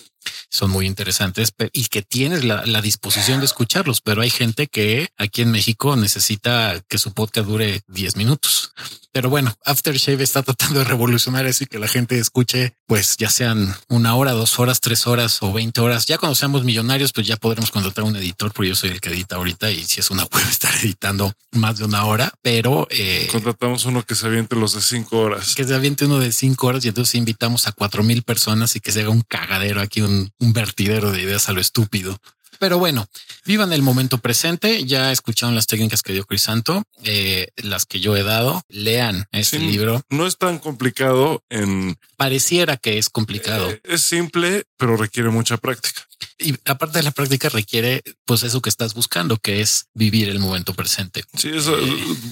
[0.50, 5.08] son muy interesantes y que tienes la, la, disposición de escucharlos, pero hay gente que
[5.16, 8.72] aquí en México necesita que su podcast dure 10 minutos.
[9.14, 13.30] Pero bueno, Aftershave está tratando de revolucionar eso y que la gente escuche, pues ya
[13.30, 16.06] sean una hora, dos horas, tres horas o 20 horas.
[16.06, 19.10] Ya cuando seamos millonarios, pues ya podremos contratar un editor, porque yo soy el que
[19.10, 23.28] edita ahorita y si es una web estar editando más de una hora, pero eh,
[23.30, 26.66] contratamos uno que se aviente los de cinco horas, que se aviente uno de cinco
[26.66, 30.00] horas y entonces invitamos a cuatro mil personas y que se haga un cagadero aquí,
[30.00, 32.18] un un, vertidero de ideas a lo estúpido.
[32.60, 33.06] Pero bueno,
[33.44, 34.84] vivan el momento presente.
[34.84, 38.62] Ya escucharon las técnicas que dio Crisanto, eh, las que yo he dado.
[38.68, 40.02] Lean este libro.
[40.08, 41.98] No es tan complicado en.
[42.16, 43.70] Pareciera que es complicado.
[43.70, 46.06] Eh, es simple, pero requiere mucha práctica.
[46.38, 50.38] Y aparte de la práctica requiere pues eso que estás buscando, que es vivir el
[50.38, 51.24] momento presente.
[51.36, 51.76] Sí, eso,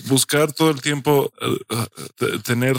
[0.07, 2.77] buscar todo el tiempo, eh, tener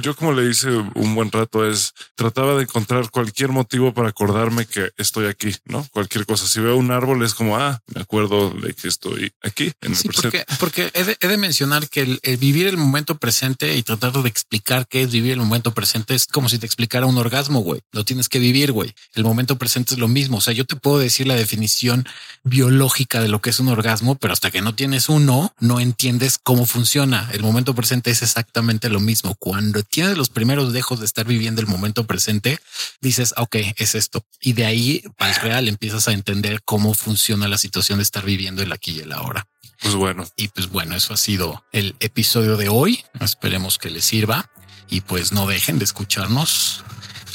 [0.00, 4.66] yo como le hice un buen rato es trataba de encontrar cualquier motivo para acordarme
[4.66, 5.86] que estoy aquí, ¿no?
[5.90, 6.46] Cualquier cosa.
[6.46, 10.08] Si veo un árbol es como, ah, me acuerdo de que estoy aquí en sí,
[10.08, 14.86] Porque, porque he, de, mencionar que el, vivir el momento presente y tratar de explicar
[14.86, 17.80] qué es vivir el momento presente es como si te explicara un orgasmo, güey.
[17.92, 18.94] Lo tienes que vivir, güey.
[19.14, 20.38] El momento presente es lo mismo.
[20.38, 22.06] O sea, yo te puedo decir la definición
[22.44, 26.38] biológica de lo que es un orgasmo, pero hasta que no tienes uno, no entiendes
[26.42, 27.28] cómo funciona.
[27.32, 29.34] El momento presente es exactamente lo mismo.
[29.38, 32.58] Cuando cuando tienes los primeros dejos de estar viviendo el momento presente,
[33.00, 34.24] dices, ok, es esto.
[34.40, 38.60] Y de ahí al real empiezas a entender cómo funciona la situación de estar viviendo
[38.60, 39.46] el aquí y el ahora.
[39.80, 40.26] Pues bueno.
[40.36, 43.04] Y pues bueno, eso ha sido el episodio de hoy.
[43.20, 44.50] Esperemos que les sirva
[44.90, 46.82] y pues no dejen de escucharnos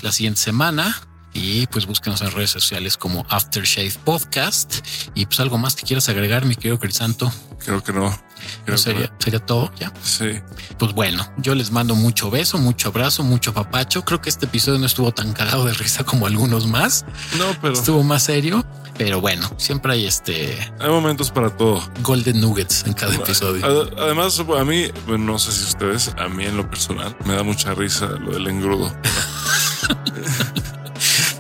[0.02, 1.07] la siguiente semana
[1.38, 4.80] Y pues búsquenos en redes sociales como Aftershave Podcast.
[5.14, 7.32] Y pues algo más que quieras agregar, mi querido Crisanto.
[7.64, 8.18] Creo que no.
[8.66, 9.94] ¿No sería, sería todo ya.
[10.02, 10.40] Sí.
[10.80, 14.04] Pues bueno, yo les mando mucho beso, mucho abrazo, mucho papacho.
[14.04, 17.06] Creo que este episodio no estuvo tan cagado de risa como algunos más.
[17.38, 18.66] No, pero estuvo más serio.
[18.98, 20.58] Pero bueno, siempre hay este.
[20.80, 21.88] Hay momentos para todo.
[22.02, 23.64] Golden Nuggets en cada episodio.
[23.96, 27.76] Además, a mí, no sé si ustedes, a mí en lo personal, me da mucha
[27.76, 28.92] risa lo del engrudo.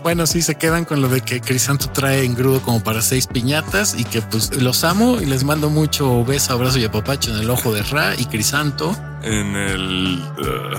[0.07, 3.93] Bueno, sí, se quedan con lo de que Crisanto trae engrudo como para seis piñatas
[3.99, 7.49] y que pues los amo y les mando mucho beso, abrazo y apapacho en el
[7.49, 8.95] ojo de Ra y Crisanto.
[9.21, 10.77] En el, uh,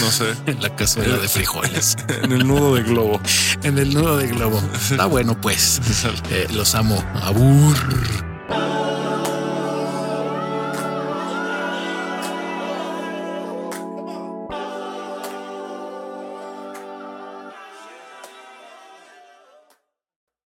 [0.00, 0.26] no sé.
[0.46, 1.96] en la cazuela de frijoles.
[2.22, 3.18] en el nudo de globo.
[3.62, 4.60] en el nudo de globo.
[4.74, 5.80] Está bueno, pues.
[6.28, 7.02] Eh, los amo.
[7.22, 7.78] Abur.